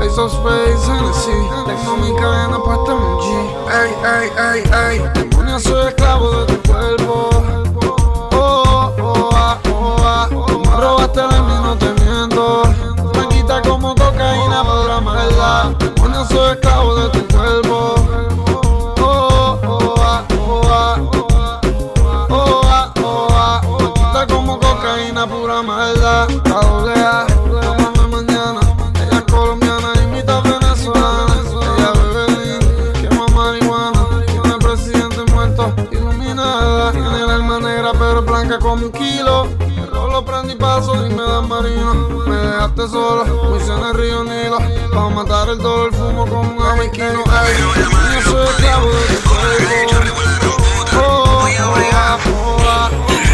Ace 0.00 0.20
of 0.20 0.32
Space, 0.32 0.90
Hennessy, 0.90 1.30
tengo 1.66 1.96
mi 1.96 2.14
cadena 2.16 2.58
puesta 2.58 2.92
en 2.92 2.98
un 2.98 3.18
G. 3.18 3.26
Ey, 3.70 3.90
ey, 4.04 4.30
ey, 4.38 4.60
ey, 4.72 5.10
demonio, 5.14 5.58
soy 5.58 5.88
esclavo 5.88 6.30
de 6.30 6.46
tu 6.46 6.70
cuerpo. 6.70 7.49
Soy 16.28 16.52
esclavo 16.52 16.94
de 16.94 17.08
tu 17.10 17.28
cuerpo. 17.28 17.99
En 42.80 43.84
el 43.84 43.92
río 43.92 44.24
Nilo. 44.24 44.56
Pa' 44.90 45.10
matar 45.10 45.50
el 45.50 45.58
dolor, 45.58 45.94
fumo 45.94 46.26
como 46.26 46.40
un. 46.40 46.80
Ey, 46.80 46.90
yo 46.96 47.12
soy 48.24 48.48
esclavo 48.48 48.88
de 48.88 49.04
tu 49.04 49.20
cuerpo. 49.28 50.56
Oh, 50.96 51.44
oh, 51.44 51.48
ah, 51.92 52.16
oh, 52.32 52.56
ah. 52.66 52.88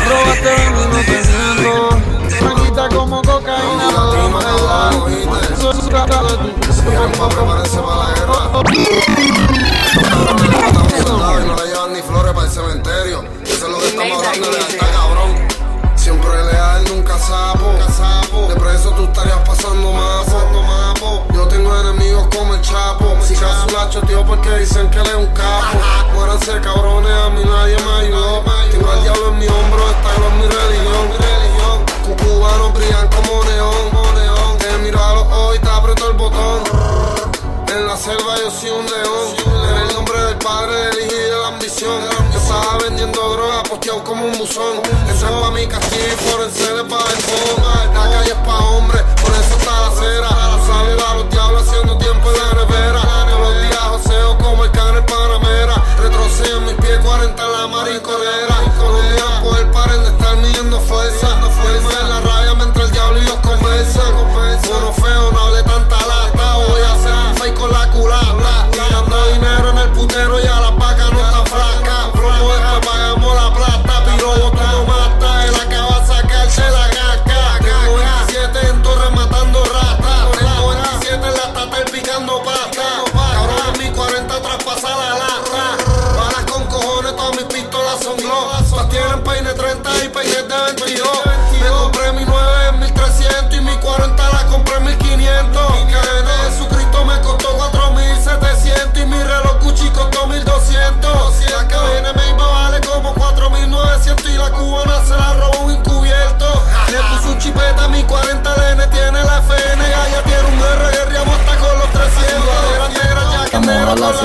Robaste 0.08 0.50
de 0.50 0.70
mí, 0.70 0.82
no 0.90 0.98
te 0.98 1.22
miento. 1.30 1.94
Me 2.44 2.52
quita 2.60 2.88
como 2.88 3.22
cocaína, 3.22 3.86
esclavo 3.86 5.06
de 5.06 5.14
tu 5.14 5.28
cuerpo. 5.28 5.70
Prepárense 7.28 7.78
para 7.78 7.96
la 8.02 8.08
guerra. 8.14 8.38
Y 10.90 10.92
no 11.46 11.54
le 11.54 11.64
llevan 11.66 11.92
ni 11.92 12.02
flores 12.02 12.32
para 12.32 12.46
el 12.46 12.52
cementerio. 12.52 13.24
Eso 13.44 13.66
es 13.66 13.72
lo 13.72 13.78
que 13.78 13.86
estamos 13.86 14.26
hablando 14.26 14.50
de 14.50 14.58
lealtad, 14.58 14.86
cabrón. 14.90 15.05
Siempre 16.06 16.30
leal, 16.44 16.84
nunca 16.84 17.18
sapo. 17.18 17.72
De 18.46 18.54
preso 18.54 18.90
tú 18.90 19.06
estarías 19.06 19.40
pasando 19.40 19.92
mapo. 19.92 21.26
Yo 21.34 21.48
tengo 21.48 21.76
enemigos 21.80 22.28
como 22.32 22.54
el 22.54 22.60
Chapo. 22.60 23.16
Si 23.20 23.34
caso 23.34 23.66
la 23.72 23.90
choteó 23.90 24.24
porque 24.24 24.56
dicen 24.56 24.88
que 24.88 25.00
él 25.00 25.06
es 25.08 25.14
un 25.16 25.26
capo. 25.34 25.80
Muéranse 26.14 26.60
cabrones, 26.60 27.10
a 27.10 27.30
mí 27.30 27.42
nadie 27.44 27.76
me 27.84 28.06
ayudó. 28.06 28.44
Tengo 28.70 28.88
al 28.88 29.02
diablo 29.02 29.30
en 29.30 29.38
mi 29.40 29.48
hombro, 29.48 29.90
está 29.90 30.14
en 30.14 30.38
mi 30.38 30.46
religión. 30.46 31.84
Cucubanos 32.04 32.72
brillan 32.72 33.08
como 33.08 33.42
neón. 33.42 34.58
Te 34.58 34.78
miro 34.78 35.02
a 35.02 35.12
los 35.12 35.26
ojos 35.26 35.56
y 35.56 35.58
te 35.58 35.68
aprieto 35.68 36.08
el 36.08 36.16
botón. 36.16 36.62
En 37.66 37.84
la 37.84 37.96
selva 37.96 38.36
yo 38.44 38.50
soy 38.52 38.70
un 38.70 38.86
león. 38.86 40.05
El 40.36 40.44
padre, 40.44 40.90
del 40.90 41.40
la 41.40 41.48
ambición. 41.48 42.02
Yo 42.30 42.38
estaba 42.38 42.76
vendiendo 42.82 43.18
droga, 43.18 43.62
posteado 43.62 44.04
como 44.04 44.26
un 44.26 44.36
buzón. 44.36 44.82
Eso 45.08 45.26
es 45.26 45.32
pa' 45.32 45.50
mi 45.50 45.66
castillo 45.66 46.12
y 46.12 46.30
forense 46.30 46.74
de 46.74 46.84
pa' 46.84 47.04
el 47.08 47.94
La 47.94 48.10
calle 48.10 48.32
es 48.32 48.38
pa' 48.44 48.58
hombres, 48.58 49.02
por 49.22 49.30
eso 49.32 49.56
está 49.56 49.70
la 49.70 49.86
acera. 49.86 50.28
Sale 50.66 50.92
a 50.92 51.14
los 51.14 51.30
diablos 51.30 51.62
haciendo 51.66 51.96
tiempo 51.96 52.30
en 52.30 52.36
la 52.36 52.64
nevera. 52.64 53.00
Todos 53.30 53.40
los 53.40 53.62
días 53.62 53.78
joseo 53.78 54.38
como 54.38 54.64
el 54.64 54.70
can 54.72 54.96
en 54.96 55.06
Panamera. 55.06 55.74
Retrocedo 55.98 56.58
en 56.58 56.64
mis 56.66 56.74
pies 56.74 56.98
40 57.02 57.42
en 57.42 57.52
la 57.52 57.66
marinconera. 57.68 58.55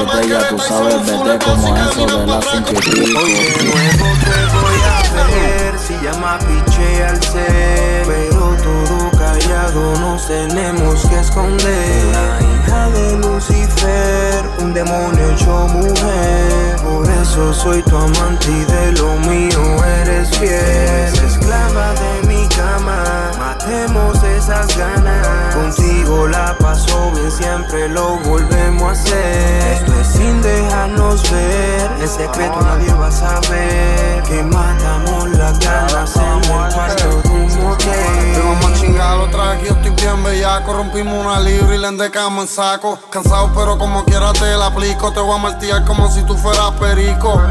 7 0.10 0.28
ya 0.28 0.50
tú 0.50 0.58
sabes, 0.60 1.06
vete 1.06 1.46
como 1.46 1.78
eso 1.78 2.06
de 2.06 2.28
las 2.28 2.46
5 2.46 2.70
y 2.72 3.14
nuevo 3.14 4.08
te 4.24 4.40
voy 4.58 4.80
a 4.88 5.26
ver 5.28 5.80
Si 5.80 5.94
llama 6.04 6.40
piche 6.40 7.04
al 7.04 7.22
ser 7.22 8.08
Pero 8.08 8.56
todo 8.64 9.12
callado 9.18 9.96
nos 10.00 10.28
tenemos 10.28 11.06
que 11.08 11.20
esconder. 11.20 12.06
La 12.12 12.40
hija 12.42 12.90
de 12.90 13.18
Un 14.60 14.74
demonio 14.76 15.32
hecho 15.32 15.68
mujer. 15.70 16.76
Por 16.84 17.10
eso 17.10 17.54
soy 17.54 17.82
tu 17.82 17.98
amante 17.98 18.48
y 18.52 18.66
de 18.66 18.92
lo 18.94 19.16
mío 19.28 19.84
eres 20.02 20.30
fiel. 20.38 21.26
Esclava 21.26 21.94
de 21.94 22.28
mi 22.28 22.48
cama 22.50 23.32
Matemos 23.40 24.24
esas 24.24 24.78
ganas. 24.78 25.56
Contigo 25.56 26.28
la 26.28 26.56
paso 26.60 27.12
bien 27.12 27.32
Siempre 27.32 27.90
lo 27.90 28.18
volvemos 28.20 28.84
a 28.84 28.92
hacer. 28.92 29.74
Esto 29.74 30.00
es 30.00 30.08
sin 30.08 30.42
dejarnos 30.42 31.32
ver 31.32 31.92
En 32.00 32.08
secreto 32.08 32.62
nadie 32.62 32.94
va 32.94 33.08
a 33.08 33.12
saber. 33.12 34.24
Que 34.24 34.44
matamos 34.44 35.30
las 35.38 35.58
ganas 35.60 36.16
En 36.18 36.52
el 36.52 36.74
cuarto 36.74 37.22
de 37.24 37.30
un 37.30 37.50
bellaco 40.52 40.74
Rompimos 40.74 41.26
una 41.26 41.40
libra 41.40 41.76
y 41.76 41.78
le 41.78 41.88
endecamos 41.88 42.44
en 42.44 42.48
saco. 42.48 42.98
Cansado 43.10 43.52
pero 43.56 43.78
como 43.78 44.04
quiera 44.04 44.34
te 44.34 44.56
la 44.58 44.68
aplico. 44.68 45.12
Te 45.12 45.20
voy 45.20 45.36
a 45.36 45.38
martillar 45.38 45.86
como 45.86 46.10
si 46.10 46.24
tú 46.24 46.36
fueras 46.36 46.72
perico. 46.80 47.42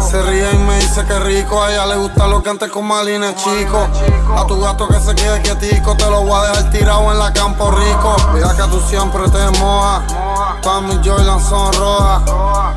Se 0.00 0.20
ríe 0.22 0.52
y 0.52 0.58
me 0.58 0.76
dice 0.76 1.04
que 1.04 1.18
rico. 1.20 1.62
A 1.62 1.70
ella 1.72 1.86
le 1.86 1.96
gusta 1.96 2.26
lo 2.26 2.42
que 2.42 2.50
antes 2.50 2.70
con 2.70 2.86
Malina 2.86 3.34
chico. 3.34 3.86
A 4.36 4.46
tu 4.46 4.60
gato 4.60 4.88
que 4.88 5.00
se 5.00 5.14
quede 5.14 5.42
quietico 5.42 5.96
Te 5.96 6.08
lo 6.08 6.22
voy 6.22 6.32
a 6.32 6.48
dejar 6.48 6.70
tirado 6.70 7.12
en 7.12 7.18
la 7.18 7.32
campo 7.32 7.70
rico. 7.70 8.16
Mira 8.34 8.54
que 8.54 8.62
tú 8.64 8.80
siempre 8.88 9.22
te 9.30 9.58
mojas. 9.58 10.02
Todas 10.62 10.82
mis 10.82 10.98
Jordan 11.06 11.40
son 11.40 11.72
rojas. 11.74 12.22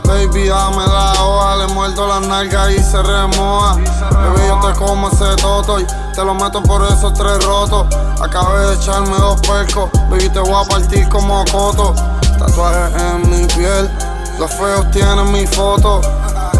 Baby 0.04 0.48
dame 0.48 0.86
la 0.86 1.14
hoja. 1.24 1.56
Le 1.58 1.68
muerdo 1.74 2.08
las 2.08 2.22
nalgas 2.28 2.72
y 2.72 2.84
se 2.84 3.02
remoja. 3.02 3.76
Baby 4.12 4.48
yo 4.48 4.60
te 4.60 4.80
como 4.80 5.10
ese 5.10 5.36
toto 5.42 5.80
y 5.80 5.86
te 6.14 6.24
lo 6.24 6.36
meto 6.36 6.62
por 6.62 6.84
esos 6.86 7.14
tres 7.14 7.44
rotos. 7.44 7.88
Acabé 8.22 8.68
de 8.68 8.76
echarme 8.76 9.18
dos 9.18 9.42
percos 9.42 9.73
Baby 9.74 10.30
te 10.30 10.40
voy 10.40 10.54
a 10.54 10.68
partir 10.68 11.10
como 11.10 11.44
coto. 11.46 11.96
Tatuajes 12.38 13.02
en 13.02 13.30
mi 13.30 13.48
piel 13.48 13.90
Los 14.38 14.52
feos 14.54 14.92
tienen 14.92 15.32
mi 15.32 15.48
foto. 15.48 16.00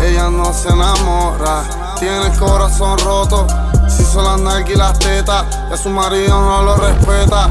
Ella 0.02 0.30
no 0.30 0.52
se 0.52 0.70
enamora 0.70 1.64
Tiene 2.00 2.26
el 2.26 2.40
corazón 2.40 2.98
roto. 3.00 3.46
Si 3.88 4.04
son 4.04 4.26
las 4.26 4.40
nalgas 4.40 4.70
y 4.70 4.76
las 4.76 4.98
tetas 4.98 5.46
Que 5.70 5.78
su 5.78 5.90
marido 5.90 6.42
no 6.42 6.64
lo 6.64 6.76
respeta. 6.76 7.50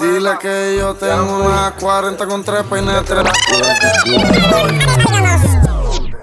Dile 0.00 0.38
que 0.40 0.76
yo 0.78 0.94
tengo 0.94 1.44
una 1.44 1.74
40 1.78 2.26
con 2.26 2.42
tres 2.42 2.62
peines 2.62 3.04
tres. 3.04 3.24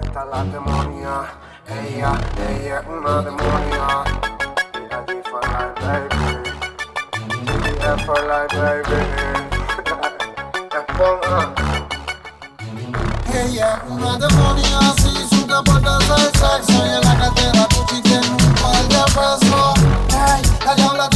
Está 0.02 0.24
la 0.26 0.44
demonia, 0.44 1.32
ella, 1.68 2.20
ella 2.50 2.80
es 2.80 2.86
una 2.86 3.22
demonia. 3.22 4.04
Mira, 8.06 8.06
G 8.06 8.06
for 8.06 8.22
life, 8.26 8.50
baby. 8.52 8.90
Yeah, 8.90 9.46
for 9.46 9.84
life, 9.94 10.18
baby. 10.18 10.68
Esponja. 10.72 11.54
Ella 13.34 13.82
es 13.84 13.90
una 13.90 14.18
demonia, 14.18 14.80
si 14.98 15.10
su 15.28 15.46
deporte 15.46 15.88
es 16.00 16.10
el 16.10 16.32
sexo 16.32 16.86
Y 16.86 16.90
en 16.90 17.00
la 17.00 17.18
cartera 17.18 17.66
Gucci 17.74 18.02
tiene 18.02 18.28
un 18.28 18.54
par 18.54 18.88
de 18.88 19.02
pesos 19.04 19.78
Ey, 20.10 20.42
la 20.66 20.74
diabla 20.74 21.08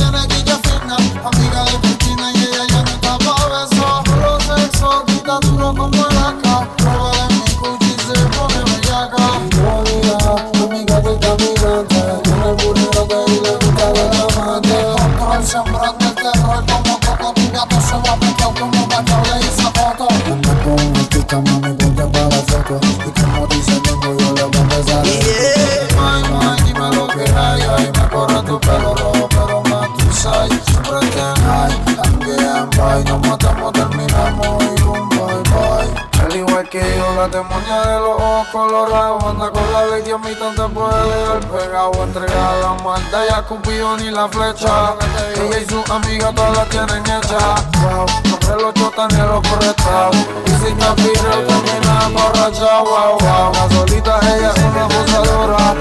Cupido 43.48 43.96
ni 43.96 44.10
la 44.10 44.28
flecha. 44.28 44.94
Ella 45.36 45.60
y 45.60 45.66
sus 45.66 45.88
amigas 45.90 46.34
todas 46.34 46.56
la 46.56 46.64
tienen 46.64 47.02
hecha. 47.06 47.54
Wow, 47.80 48.06
no 48.48 48.56
los 48.56 48.74
los 48.74 49.40
prestados. 49.48 50.16
Y 50.46 50.50
si 50.50 50.66
está 50.72 50.94
firme, 50.96 51.36
termina 51.46 52.08
borracha, 52.12 52.80
wow, 52.80 53.18
wow. 53.20 53.52
La 53.52 53.68
solita 53.70 54.18
ella 54.22 54.50
es 54.54 54.62
una 54.64 54.82
abusadora. 54.84 55.76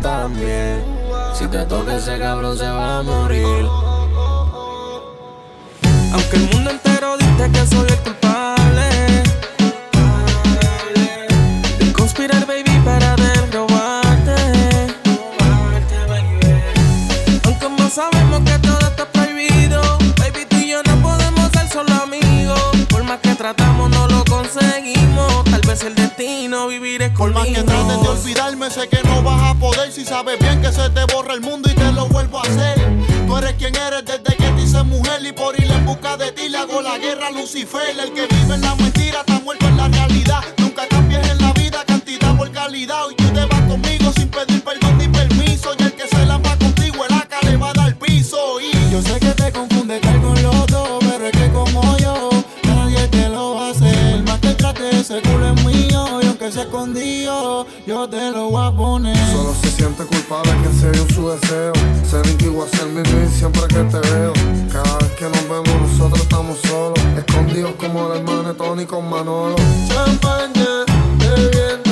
También, 0.00 0.84
si 1.34 1.46
te 1.48 1.64
toca 1.66 1.96
ese 1.96 2.18
cabrón 2.18 2.56
se 2.56 2.68
va 2.68 2.98
a 2.98 3.02
morir. 3.02 3.68
Aunque 6.12 6.36
el 6.36 6.48
mundo 6.54 6.70
entero 6.70 7.16
dice 7.18 7.50
que 7.52 7.66
soy 7.66 7.88
el 7.88 7.98
culpable 7.98 9.22
de 11.78 11.92
conspirar, 11.92 12.45
vez 25.76 25.84
el 25.84 25.94
destino 25.94 26.68
vivir 26.68 27.02
es 27.02 27.10
Por 27.10 27.32
más 27.32 27.46
que 27.46 27.62
trates 27.62 28.02
de 28.02 28.08
olvidarme, 28.08 28.70
sé 28.70 28.88
que 28.88 29.02
no 29.04 29.22
vas 29.22 29.50
a 29.50 29.54
poder. 29.54 29.92
Si 29.92 30.04
sabes 30.04 30.38
bien 30.38 30.60
que 30.62 30.72
se 30.72 30.88
te 30.90 31.04
borra 31.12 31.34
el 31.34 31.40
mundo 31.40 31.68
y 31.70 31.74
te 31.74 31.92
lo 31.92 32.06
vuelvo 32.08 32.38
a 32.38 32.42
hacer. 32.42 32.76
Tú 33.26 33.36
eres 33.36 33.54
quien 33.54 33.74
eres 33.76 34.04
desde 34.04 34.36
que 34.36 34.50
te 34.50 34.62
hice 34.62 34.82
mujer 34.84 35.24
y 35.24 35.32
por 35.32 35.58
ir 35.60 35.70
en 35.70 35.84
busca 35.84 36.16
de 36.16 36.32
ti 36.32 36.48
le 36.48 36.58
hago 36.58 36.80
la 36.80 36.98
guerra 36.98 37.28
a 37.28 37.30
Lucifer. 37.30 37.98
El 37.98 38.12
que 38.12 38.26
vive 38.26 38.54
en 38.54 38.60
la 38.60 38.74
mentira 38.74 39.20
está 39.20 39.40
muerto 39.40 39.66
en 39.66 39.76
la 39.76 39.88
realidad. 39.88 40.42
Nunca 40.58 40.86
cambies 40.88 41.28
en 41.30 41.38
la 41.42 41.52
vida 41.52 41.84
cantidad 41.84 42.36
por 42.36 42.50
calidad. 42.52 43.25
Yo 58.06 58.18
te 58.18 58.30
lo 58.30 58.50
voy 58.50 58.66
a 58.66 58.70
poner. 58.70 59.16
Solo 59.32 59.54
se 59.54 59.70
siente 59.70 60.04
culpable 60.04 60.52
que 60.62 60.72
se 60.78 60.90
dio 60.90 61.06
su 61.14 61.28
deseo. 61.28 61.72
Ser 62.08 62.24
igual 62.42 62.68
ser 62.68 62.86
mi 62.86 63.02
siempre 63.28 63.62
que 63.68 63.82
te 63.84 63.98
veo. 63.98 64.32
Cada 64.72 64.98
vez 64.98 65.12
que 65.18 65.24
nos 65.24 65.48
vemos, 65.48 65.90
nosotros 65.90 66.20
estamos 66.20 66.58
solos. 66.60 66.98
Escondidos 67.16 67.72
como 67.78 68.12
el 68.12 68.18
hermano 68.18 68.54
Tony 68.54 68.84
con 68.86 69.08
Manolo. 69.08 69.56
Champaña, 69.88 70.84
bebiendo, 71.18 71.85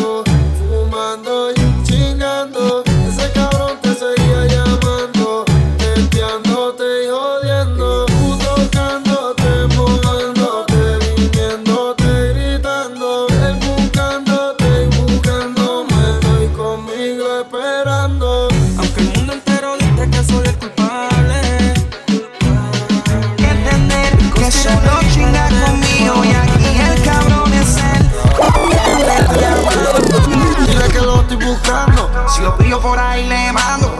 por 32.84 32.98
ahí 32.98 33.26
le 33.26 33.50
mando. 33.52 33.90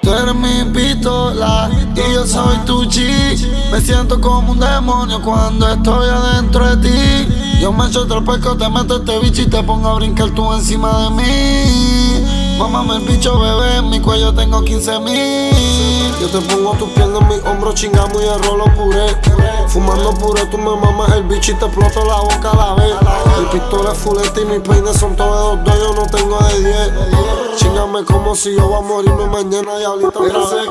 Tú 0.00 0.14
eres 0.14 0.34
mi 0.34 0.64
pistola 0.72 1.70
y 1.94 2.14
yo 2.14 2.26
soy 2.26 2.56
tu 2.64 2.84
G. 2.84 3.70
Me 3.70 3.80
siento 3.80 4.18
como 4.20 4.52
un 4.52 4.58
demonio 4.58 5.20
cuando 5.20 5.68
estoy 5.68 6.08
adentro 6.08 6.74
de 6.74 6.88
ti. 6.88 7.60
Yo 7.60 7.72
me 7.72 7.86
echo 7.86 8.00
otro 8.04 8.24
pesco, 8.24 8.56
te 8.56 8.70
meto 8.70 8.96
este 8.96 9.18
bicho 9.18 9.42
y 9.42 9.46
te 9.48 9.62
pongo 9.62 9.90
a 9.90 9.94
brincar 9.96 10.30
tú 10.30 10.50
encima 10.54 11.04
de 11.04 11.10
mí. 11.10 12.09
Mámame 12.60 12.96
el 12.96 13.00
bicho, 13.04 13.38
bebé, 13.38 13.76
en 13.78 13.88
mi 13.88 13.98
cuello 14.00 14.34
tengo 14.34 14.62
15 14.62 15.00
mil. 15.00 16.14
Yo 16.20 16.28
te 16.28 16.40
pongo 16.42 16.72
tus 16.74 16.90
piernas 16.90 17.22
en 17.22 17.28
mi 17.28 17.34
hombro, 17.48 17.72
chingamos 17.72 18.22
y 18.22 18.28
arrolo 18.28 18.66
puré. 18.74 19.16
Fumando 19.66 20.12
puré, 20.12 20.44
tú 20.44 20.58
me 20.58 20.76
mamas 20.76 21.10
el 21.12 21.22
bicho 21.22 21.52
y 21.52 21.54
te 21.54 21.64
exploto 21.64 22.04
la 22.04 22.16
boca 22.16 22.50
a 22.50 22.56
la 22.56 22.74
vez. 22.74 22.94
Mi 23.38 23.46
pistola 23.46 23.92
es 23.92 23.98
fuleta 23.98 24.40
y 24.42 24.44
mis 24.44 24.60
peines 24.60 24.94
son 24.94 25.16
todos 25.16 25.56
de 25.64 25.70
dos, 25.70 25.78
yo 25.78 25.94
no 25.94 26.06
tengo 26.06 26.38
de 26.38 26.58
10. 26.58 27.56
Chingame 27.56 28.04
como 28.04 28.34
si 28.36 28.54
yo 28.54 28.68
voy 28.68 28.78
a 28.78 28.86
morirme 28.86 29.26
mañana, 29.26 29.78
diablito. 29.78 30.20
Pero 30.20 30.44
ese 30.44 30.70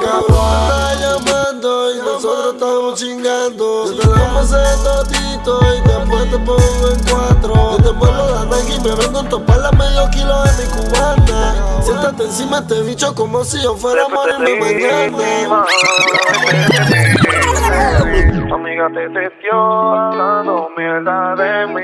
y 1.62 1.98
nosotros 1.98 2.54
estamos 2.54 2.96
chingando. 2.96 3.92
Yo 3.92 4.00
te 4.00 4.08
damos 4.08 4.46
ese 4.46 4.84
totito 4.84 5.60
y 5.76 5.82
después 5.88 6.32
te 6.32 6.38
pongo 6.40 6.90
en 6.94 7.00
cuatro. 7.10 7.54
Yo 7.54 7.78
te 7.84 7.92
vuelvo 7.92 8.30
la 8.30 8.46
Nike 8.46 8.76
y 8.76 8.80
me 8.80 8.96
vengo 8.96 9.20
a 9.20 9.30
topar 9.30 9.58
la 9.58 9.72
medio 9.72 10.10
kilo 10.12 10.42
de 10.44 10.52
mi 10.58 10.66
cubana. 10.72 11.82
Siéntate 11.82 12.24
encima 12.24 12.62
de 12.62 12.76
este 12.76 12.90
bicho 12.90 13.14
como 13.14 13.44
si 13.44 13.62
yo 13.62 13.76
fuera 13.76 14.06
a 14.06 14.10
morirme 14.10 14.60
mañana. 14.60 15.66
Amiga 18.54 18.88
te 18.94 19.52
hablando 19.52 20.70
mierda 20.78 21.36
de 21.36 21.68
mí, 21.68 21.82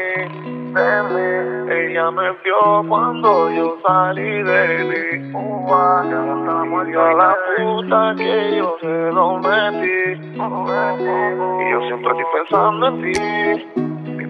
de 0.73 1.03
mí. 1.03 1.64
Ella 1.95 2.11
me 2.11 2.29
vio 2.43 2.83
cuando 2.89 3.49
yo 3.51 3.77
salí 3.87 4.43
de 4.43 4.83
mí. 4.83 5.31
Y 5.31 6.93
a 6.93 7.13
la 7.13 7.37
puta 7.55 8.13
que 8.17 8.57
yo 8.57 8.77
se 8.81 9.11
lo 9.13 9.37
metí. 9.37 10.19
Y 10.21 11.71
yo 11.71 11.79
siempre 11.87 12.11
estoy 12.11 12.25
pensando 12.33 12.87
en 12.87 13.01
ti. 13.01 13.84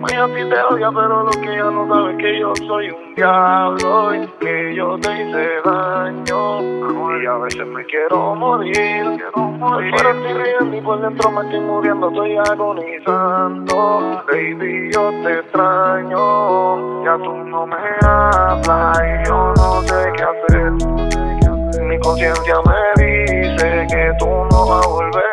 Mi 0.05 0.13
madre 0.13 0.17
a 0.17 0.27
ti 0.27 0.49
te 0.49 0.61
odia, 0.61 0.91
pero 0.91 1.23
lo 1.23 1.31
que 1.31 1.53
ella 1.53 1.71
no 1.71 1.87
sabe 1.87 2.11
es 2.11 2.17
que 2.17 2.39
yo 2.39 2.53
soy 2.67 2.89
un 2.91 3.15
diablo 3.15 4.15
y 4.15 4.27
que 4.39 4.75
yo 4.75 4.99
te 4.99 5.11
hice 5.21 5.61
daño. 5.65 6.61
Y 7.21 7.25
a 7.25 7.37
veces 7.37 7.65
me 7.65 7.83
quiero 7.85 8.35
morir. 8.35 8.75
Estoy 8.75 9.59
fuera 9.59 10.11
estoy 10.11 10.33
riendo 10.33 10.77
y 10.77 10.81
por 10.81 11.01
dentro 11.01 11.31
me 11.31 11.41
estoy 11.41 11.59
muriendo, 11.61 12.09
estoy 12.09 12.37
agonizando. 12.37 14.23
Baby, 14.27 14.91
yo 14.93 15.09
te 15.23 15.39
extraño. 15.39 17.03
Ya 17.03 17.17
tú 17.17 17.33
no 17.33 17.65
me 17.65 17.77
hablas 18.01 19.01
y 19.01 19.27
yo 19.27 19.53
no 19.57 19.81
sé 19.81 20.11
qué 20.15 20.23
hacer. 20.23 20.71
Mi 21.81 21.99
conciencia 21.99 22.55
me 22.65 23.03
dice 23.03 23.87
que 23.89 24.13
tú 24.19 24.27
no 24.27 24.67
vas 24.67 24.85
a 24.85 24.89
volver. 24.89 25.24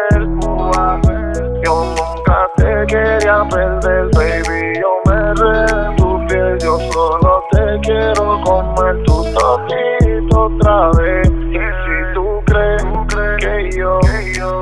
Quería 2.92 3.42
perder, 3.48 4.10
baby. 4.14 4.80
Yo 4.80 4.92
me 5.06 5.34
re 5.34 5.96
tu 5.96 6.26
piel, 6.26 6.58
yo 6.60 6.78
solo 6.92 7.42
te 7.52 7.80
quiero 7.80 8.40
comer 8.44 9.02
tu 9.04 9.24
tocito 9.32 10.40
otra 10.44 10.90
vez. 10.98 11.28
Y 11.28 11.64
si 11.82 12.14
tú 12.14 12.42
crees 12.46 12.82
que 13.40 13.70
yo 13.76 14.00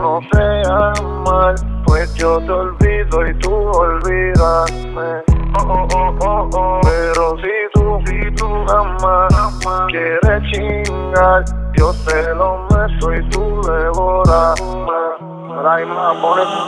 no 0.01 0.21
sé 0.33 0.63
amar, 0.71 1.55
pues 1.87 2.15
yo 2.15 2.39
te 2.39 2.53
olvido 2.53 3.27
y 3.27 3.35
tú 3.39 3.53
olvídame. 3.53 5.23
Oh, 5.59 5.67
oh, 5.69 5.89
oh, 5.95 6.19
oh, 6.21 6.51
oh. 6.55 6.81
Pero 6.83 7.37
si 7.39 7.53
tú, 7.75 8.01
si 8.07 8.35
tú 8.37 8.47
amas, 8.71 9.35
quieres 9.89 10.43
chingar, 10.53 11.45
yo 11.77 11.93
te 12.07 12.35
lo 12.35 12.67
meto 12.71 13.15
y 13.15 13.29
tú 13.31 13.61
devoras. 13.63 14.61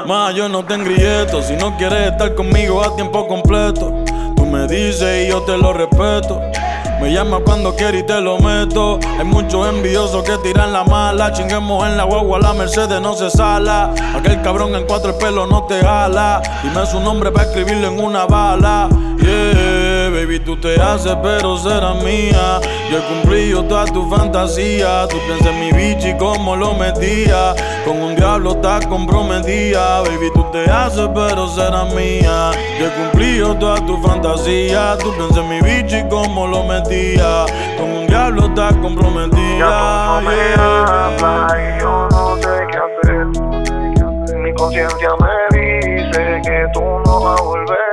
Ma, 0.07 0.33
yo 0.33 0.49
no 0.49 0.65
te 0.65 0.75
engrieto. 0.75 1.43
Si 1.43 1.55
no 1.57 1.77
quieres 1.77 2.13
estar 2.13 2.35
conmigo 2.35 2.83
a 2.83 2.95
tiempo 2.95 3.27
completo, 3.27 3.93
tú 4.37 4.47
me 4.47 4.67
dices 4.67 5.27
y 5.27 5.31
yo 5.31 5.43
te 5.43 5.57
lo 5.57 5.73
respeto. 5.73 6.41
Me 7.01 7.13
llama 7.13 7.41
cuando 7.45 7.75
quiere 7.75 7.99
y 7.99 8.03
te 8.05 8.21
lo 8.21 8.39
meto. 8.39 9.01
Hay 9.19 9.25
muchos 9.25 9.67
envidiosos 9.69 10.23
que 10.23 10.39
tiran 10.39 10.73
la 10.73 10.85
mala. 10.85 11.33
Chinguemos 11.33 11.85
en 11.89 11.97
la 11.97 12.05
guagua, 12.05 12.39
la 12.39 12.53
Mercedes 12.53 13.01
no 13.01 13.15
se 13.15 13.29
sala. 13.29 13.93
Aquel 14.15 14.41
cabrón 14.43 14.75
en 14.77 14.87
cuatro 14.87 15.11
el 15.11 15.17
pelo 15.17 15.47
no 15.47 15.65
te 15.65 15.81
jala. 15.83 16.41
Dime 16.63 16.87
su 16.87 17.01
nombre 17.01 17.33
para 17.33 17.47
escribirlo 17.47 17.89
en 17.89 17.99
una 17.99 18.27
bala. 18.27 18.89
Yeah, 19.19 19.82
baby, 20.33 20.45
tú 20.45 20.57
te 20.57 20.81
haces, 20.81 21.17
pero 21.23 21.57
será 21.57 21.95
mía. 21.95 22.61
Yo 22.91 22.99
he 22.99 23.03
cumplido 23.03 23.65
todas 23.65 23.93
tus 23.93 24.09
fantasías. 24.09 25.09
Tú 25.09 25.19
piensas 25.27 25.49
en 25.49 25.61
mi 25.61 25.73
bicho 25.73 26.09
y 26.09 26.17
cómo 26.17 26.57
lo 26.57 26.75
metía. 26.75 27.55
Con 27.85 28.01
un 28.01 28.17
diablo 28.17 28.53
estás 28.53 28.87
comprometida. 28.87 30.01
Baby, 30.03 30.31
tú 30.35 30.45
te 30.53 30.71
haces, 30.71 31.09
pero 31.15 31.49
será 31.49 31.85
mía. 31.85 32.51
Yo 32.79 32.87
he 32.87 32.91
cumplido 32.91 33.55
todas 33.57 33.85
tus 33.87 34.01
fantasías. 34.01 34.99
Tú 34.99 35.13
piensas 35.15 35.39
en 35.39 35.49
mi 35.49 35.61
bicho 35.61 35.99
y 35.99 36.09
cómo 36.09 36.47
lo 36.47 36.65
metía. 36.65 37.47
Con 37.79 37.91
un 37.91 38.07
diablo 38.07 38.47
estás 38.47 38.75
comprometida. 38.77 39.59
Ya 39.59 40.21
tú 40.21 40.25
no 40.25 40.31
me 40.31 40.55
hablas 40.55 41.53
y 41.55 41.81
yo 41.81 42.09
no 42.11 42.37
sé 42.37 42.67
qué 42.71 42.79
hacer. 42.79 44.39
Mi 44.39 44.53
conciencia 44.55 45.09
me 45.21 45.59
dice 45.59 46.41
que 46.45 46.67
tú 46.73 46.81
no 46.81 47.21
vas 47.21 47.41
a 47.41 47.43
volver. 47.43 47.92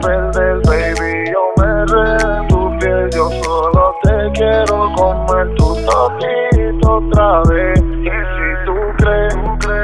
Perder, 0.00 0.60
baby. 0.64 1.30
Yo 1.30 1.52
me 1.58 1.84
re 1.86 2.48
tu 2.48 2.78
piel. 2.78 3.10
Yo 3.12 3.30
solo 3.42 3.94
te 4.02 4.30
quiero 4.34 4.92
comer 4.96 5.54
tu 5.56 5.74
totito 5.86 6.96
otra 6.96 7.42
vez. 7.48 7.78
Y 7.80 8.16
si 8.34 8.48
tú 8.66 8.74
crees 8.98 9.34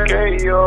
que 0.07 0.45
yo 0.45 0.67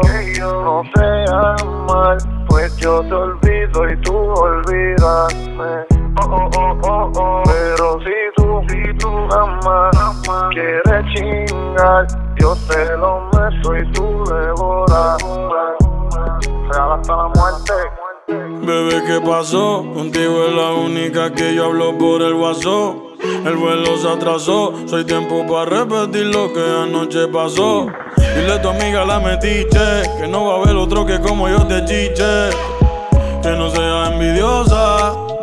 no 0.63 0.83
te 0.93 1.25
amo, 1.31 2.17
pues 2.47 2.75
yo 2.77 3.01
te 3.01 3.13
olvido 3.13 3.89
y 3.89 3.97
tú 4.01 4.15
olvídame. 4.15 5.85
Oh, 6.21 6.27
oh, 6.31 6.49
oh, 6.57 6.79
oh, 6.83 7.11
oh. 7.17 7.43
Pero 7.45 7.99
si 7.99 8.15
tú, 8.35 8.61
si 8.69 8.97
tú 8.97 9.09
amas, 9.33 9.91
quieres 10.53 11.05
chingar, 11.13 12.07
yo 12.37 12.55
te 12.67 12.97
lo 12.97 13.29
meto 13.33 13.75
y 13.75 13.91
tú 13.91 14.14
Bebé, 18.65 19.03
¿qué 19.05 19.21
pasó? 19.21 19.85
Contigo 19.93 20.45
es 20.47 20.55
la 20.55 20.71
única 20.71 21.31
que 21.31 21.53
yo 21.53 21.65
hablo 21.65 21.95
por 21.97 22.23
el 22.23 22.33
WhatsApp. 22.33 22.95
El 23.45 23.57
vuelo 23.57 23.95
se 23.95 24.09
atrasó, 24.09 24.73
soy 24.87 25.03
tiempo 25.05 25.45
para 25.45 25.65
repetir 25.65 26.25
lo 26.25 26.51
que 26.51 26.61
anoche 26.61 27.27
pasó. 27.27 27.85
Dile 28.17 28.53
a 28.53 28.61
tu 28.61 28.69
amiga 28.69 29.05
la 29.05 29.19
metiche, 29.19 30.01
que 30.19 30.27
no 30.27 30.45
va 30.45 30.53
a 30.53 30.57
haber 30.63 30.75
otro 30.77 31.05
que 31.05 31.19
como 31.19 31.47
yo 31.47 31.67
te 31.67 31.85
chiche. 31.85 32.49
Que 33.43 33.51
no 33.51 33.69
sea 33.69 34.11
envidiosa, 34.11 34.94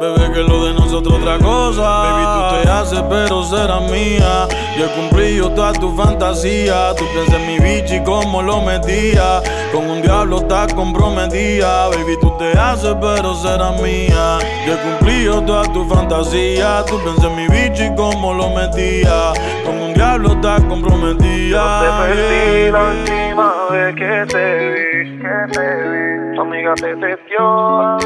bebé, 0.02 0.32
que 0.32 0.42
lo 0.42 0.64
de 0.66 0.74
nosotros 0.74 1.20
otra 1.20 1.38
cosa. 1.38 1.82
Baby, 1.82 2.24
tú 2.34 2.62
te 2.62 2.70
haces, 2.70 3.02
pero 3.08 3.42
serás 3.44 3.90
mía. 3.90 4.48
Yo 4.76 4.86
he 4.86 4.88
cumplido 4.88 5.50
todas 5.50 5.78
tus 5.78 5.96
fantasías. 5.96 6.96
Tú 6.96 7.04
piensas 7.12 7.34
en 7.34 7.46
mi 7.46 7.58
bicho 7.58 7.94
y 7.94 8.02
cómo 8.02 8.42
lo 8.42 8.60
metía. 8.62 9.40
Con 9.72 9.88
un 9.88 10.02
diablo 10.02 10.38
estás 10.38 10.74
comprometida. 10.74 11.88
Baby, 11.88 12.16
tú 12.20 12.32
te 12.38 12.52
haces, 12.58 12.96
pero 13.00 13.34
serás 13.34 13.80
mía. 13.80 14.38
Yo 14.66 14.74
he 14.74 14.78
cumplido 14.78 15.42
todas 15.42 15.72
tus 15.72 15.86
fantasías. 15.88 16.84
Tú 16.86 16.98
piensas 17.02 17.24
en 17.24 17.36
mi 17.36 17.48
bicho 17.48 17.84
y 17.84 17.94
cómo 17.94 18.34
lo 18.34 18.50
metía. 18.50 19.32
Con 19.64 19.80
un 19.80 19.94
diablo 19.94 20.32
estás 20.32 20.60
comprometida. 20.64 21.80
Te 21.80 22.14
perdí 22.14 22.70
la 22.72 22.82
última 22.90 23.54
vez 23.70 23.94
que 23.94 24.26
te 24.32 24.70
vi, 24.70 25.18
que 25.18 25.52
te 25.52 25.88
vi. 25.88 26.34
Tu 26.34 26.40
amiga 26.40 26.74
te 26.74 26.96
testió 26.96 27.98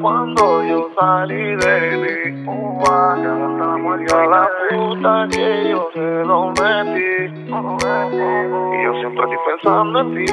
Cuando 0.00 0.64
yo 0.64 0.90
salí 0.98 1.56
de 1.56 1.96
mí. 1.96 2.46
Uva, 2.46 3.16
ya 3.16 3.28
no 3.28 3.52
está 3.52 3.76
muerta 3.76 4.26
la 4.26 4.48
puta 4.70 5.28
que 5.30 5.70
yo 5.70 5.90
se 5.92 6.24
lo 6.24 6.50
metí. 6.50 7.44
Y 7.44 8.84
yo 8.84 8.92
siempre 9.00 9.24
estoy 9.24 9.38
pensando 9.46 10.00
en 10.00 10.14
ti. 10.14 10.32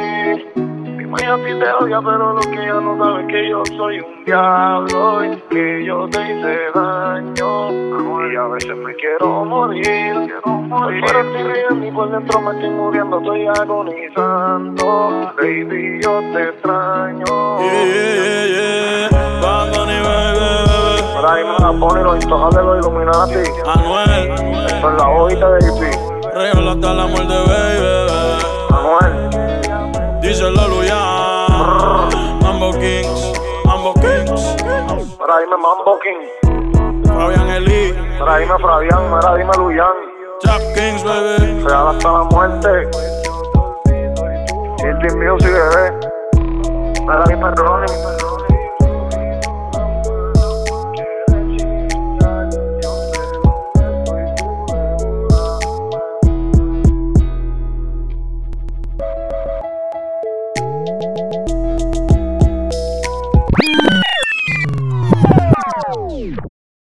Mi 1.12 1.24
a 1.24 1.36
ti 1.36 1.60
te 1.60 1.72
odia, 1.84 2.00
pero 2.02 2.34
lo 2.34 2.40
que 2.40 2.64
ella 2.64 2.80
no 2.80 2.98
sabe 3.04 3.28
que 3.28 3.50
yo 3.50 3.64
soy 3.76 4.00
un 4.00 4.24
diablo 4.24 5.26
y 5.26 5.36
que 5.50 5.84
yo 5.86 6.08
te 6.08 6.22
hice 6.22 6.72
daño. 6.74 7.72
Y 8.32 8.36
a 8.36 8.48
veces 8.48 8.78
me 8.78 8.96
quiero 8.96 9.44
morir, 9.44 9.84
quiero 9.84 10.48
morir. 10.48 11.04
Pero 11.06 11.22
estoy 11.22 11.44
riendo 11.52 11.86
y 11.86 11.92
por 11.92 12.12
dentro 12.12 12.42
me 12.42 12.52
estoy 12.52 12.70
muriendo, 12.70 13.18
estoy 13.18 13.48
agonizando. 13.48 15.34
Baby, 15.38 16.00
yo 16.02 16.22
te 16.32 16.44
extraño. 16.44 17.60
Yeah, 17.60 17.86
yeah, 17.86 18.46
yeah. 18.48 19.11
Me 21.32 21.44
la 21.60 21.72
pone 21.80 22.02
los 22.04 22.16
intojas 22.22 22.54
de 22.56 22.62
los 22.62 22.78
Illuminati. 22.80 23.44
Anuel, 23.66 24.38
Son 24.82 24.98
la 24.98 25.08
hojita 25.10 25.50
de 25.52 25.60
JP. 25.62 25.82
regalo 26.36 26.72
hasta 26.72 26.94
la 26.94 27.08
muerte, 27.08 27.34
baby. 27.48 28.44
Anuel. 28.72 30.22
Díselo, 30.22 30.68
Luyan. 30.68 32.10
Mambo 32.44 32.72
Kings, 32.74 33.32
Mambo 33.66 33.94
Kings. 33.94 34.58
Para 35.18 35.38
ahí 35.38 35.46
me 35.50 35.58
Mambo 35.58 35.98
King. 36.00 37.08
Fabián 37.08 37.50
Eli, 37.50 37.94
Para 38.20 38.36
ahí 38.36 38.46
me 38.46 38.60
Fabián, 38.60 39.10
mira 39.14 39.36
dime 39.36 39.52
Luyan. 39.58 39.88
Chap 40.44 40.62
Kings, 40.76 41.04
baby. 41.04 41.64
Real 41.64 41.88
hasta 41.88 42.12
la 42.12 42.24
muerte. 42.26 42.90
Indie 44.84 45.16
Music, 45.16 45.52
bebé. 45.54 46.00
Mira 47.02 47.24
dime 47.30 47.52
Ronnie. 47.56 47.96